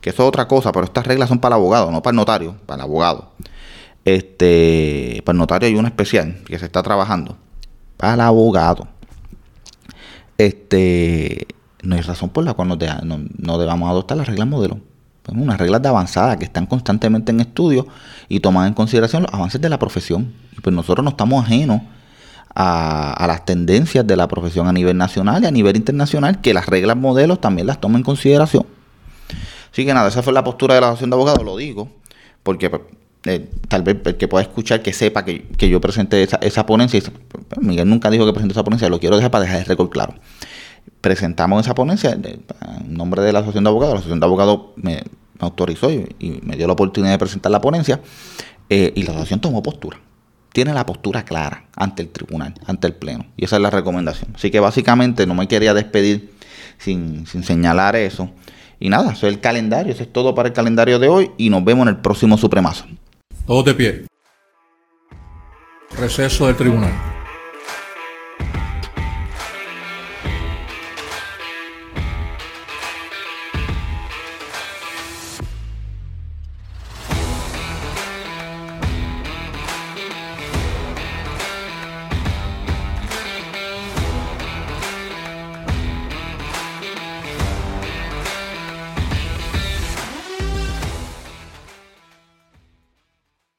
que 0.00 0.10
eso 0.10 0.22
es 0.22 0.28
otra 0.28 0.46
cosa, 0.46 0.70
pero 0.72 0.84
estas 0.84 1.06
reglas 1.06 1.28
son 1.28 1.38
para 1.38 1.56
el 1.56 1.60
abogado, 1.60 1.90
no 1.90 2.02
para 2.02 2.12
el 2.12 2.16
notario, 2.16 2.56
para 2.66 2.82
el 2.82 2.88
abogado. 2.88 3.32
Este, 4.04 5.22
para 5.24 5.34
el 5.34 5.38
notario 5.38 5.68
hay 5.68 5.74
una 5.74 5.88
especial 5.88 6.42
que 6.46 6.58
se 6.58 6.66
está 6.66 6.82
trabajando. 6.82 7.36
Para 7.96 8.14
el 8.14 8.20
abogado. 8.20 8.88
Este, 10.38 11.46
no 11.82 11.94
hay 11.94 12.02
razón 12.02 12.30
por 12.30 12.44
la 12.44 12.54
cual 12.54 12.68
no, 12.68 13.58
debamos 13.58 13.90
adoptar 13.90 14.16
las 14.16 14.26
reglas 14.26 14.48
modelo. 14.48 14.78
Son 15.26 15.40
unas 15.40 15.58
reglas 15.58 15.82
de 15.82 15.88
avanzada 15.88 16.38
que 16.38 16.44
están 16.44 16.66
constantemente 16.66 17.32
en 17.32 17.40
estudio 17.40 17.86
y 18.28 18.40
toman 18.40 18.68
en 18.68 18.74
consideración 18.74 19.24
los 19.24 19.34
avances 19.34 19.60
de 19.60 19.68
la 19.68 19.78
profesión. 19.78 20.32
Y 20.56 20.60
pues 20.60 20.74
nosotros 20.74 21.04
no 21.04 21.10
estamos 21.10 21.44
ajenos 21.44 21.82
a, 22.54 23.12
a, 23.12 23.26
las 23.26 23.44
tendencias 23.44 24.06
de 24.06 24.16
la 24.16 24.26
profesión 24.26 24.66
a 24.68 24.72
nivel 24.72 24.96
nacional 24.96 25.42
y 25.42 25.46
a 25.46 25.50
nivel 25.50 25.76
internacional, 25.76 26.40
que 26.40 26.54
las 26.54 26.66
reglas 26.66 26.96
modelos 26.96 27.40
también 27.40 27.66
las 27.66 27.78
tomen 27.78 27.98
en 27.98 28.04
consideración. 28.04 28.66
Así 29.70 29.84
que 29.84 29.94
nada, 29.94 30.08
esa 30.08 30.22
fue 30.22 30.32
la 30.32 30.44
postura 30.44 30.74
de 30.74 30.80
la 30.80 30.88
Asociación 30.88 31.10
de 31.10 31.14
Abogados, 31.14 31.44
lo 31.44 31.56
digo, 31.56 31.88
porque 32.42 32.70
pues, 32.70 32.82
eh, 33.24 33.50
tal 33.68 33.82
vez 33.82 33.98
el 34.04 34.16
que 34.16 34.28
pueda 34.28 34.42
escuchar 34.42 34.82
que 34.82 34.92
sepa 34.92 35.24
que, 35.24 35.44
yo 35.68 35.80
presenté 35.80 36.26
esa, 36.40 36.66
ponencia. 36.66 37.02
Miguel 37.60 37.88
nunca 37.88 38.10
dijo 38.10 38.24
que 38.24 38.32
presenté 38.32 38.52
esa 38.52 38.64
ponencia, 38.64 38.88
lo 38.88 39.00
quiero 39.00 39.16
dejar 39.16 39.30
para 39.30 39.44
dejar 39.44 39.60
el 39.60 39.66
récord 39.66 39.90
claro. 39.90 40.14
Presentamos 41.08 41.64
esa 41.64 41.74
ponencia 41.74 42.10
en 42.10 42.44
nombre 42.86 43.22
de 43.22 43.32
la 43.32 43.38
Asociación 43.38 43.64
de 43.64 43.70
Abogados. 43.70 43.94
La 43.94 43.98
Asociación 44.00 44.20
de 44.20 44.26
Abogados 44.26 44.60
me, 44.76 45.02
autorizó 45.38 45.90
y, 45.90 46.40
me 46.42 46.54
dio 46.54 46.66
la 46.66 46.74
oportunidad 46.74 47.12
de 47.12 47.18
presentar 47.18 47.50
la 47.50 47.62
ponencia 47.62 48.02
eh, 48.68 48.92
y 48.94 49.04
la 49.04 49.12
Asociación 49.12 49.40
tomó 49.40 49.62
postura. 49.62 49.98
Tiene 50.52 50.74
la 50.74 50.84
postura 50.84 51.24
clara 51.24 51.64
ante 51.74 52.02
el 52.02 52.10
tribunal, 52.10 52.52
ante 52.66 52.88
el 52.88 52.92
Pleno. 52.92 53.24
Y 53.38 53.46
esa 53.46 53.56
es 53.56 53.62
la 53.62 53.70
recomendación. 53.70 54.32
Así 54.34 54.50
que 54.50 54.60
básicamente 54.60 55.26
no 55.26 55.34
me 55.34 55.48
quería 55.48 55.72
despedir 55.72 56.30
sin, 56.76 57.26
sin 57.26 57.42
señalar 57.42 57.96
eso. 57.96 58.28
Y 58.78 58.90
nada, 58.90 59.12
eso 59.12 59.28
es 59.28 59.32
el 59.32 59.40
calendario, 59.40 59.94
eso 59.94 60.02
es 60.02 60.12
todo 60.12 60.34
para 60.34 60.48
el 60.48 60.52
calendario 60.52 60.98
de 60.98 61.08
hoy 61.08 61.30
y 61.38 61.48
nos 61.48 61.64
vemos 61.64 61.84
en 61.84 61.94
el 61.94 62.00
próximo 62.02 62.36
Supremazo. 62.36 62.84
Todos 63.46 63.64
de 63.64 63.74
pie. 63.74 64.04
Receso 65.98 66.48
del 66.48 66.56
tribunal. 66.56 67.17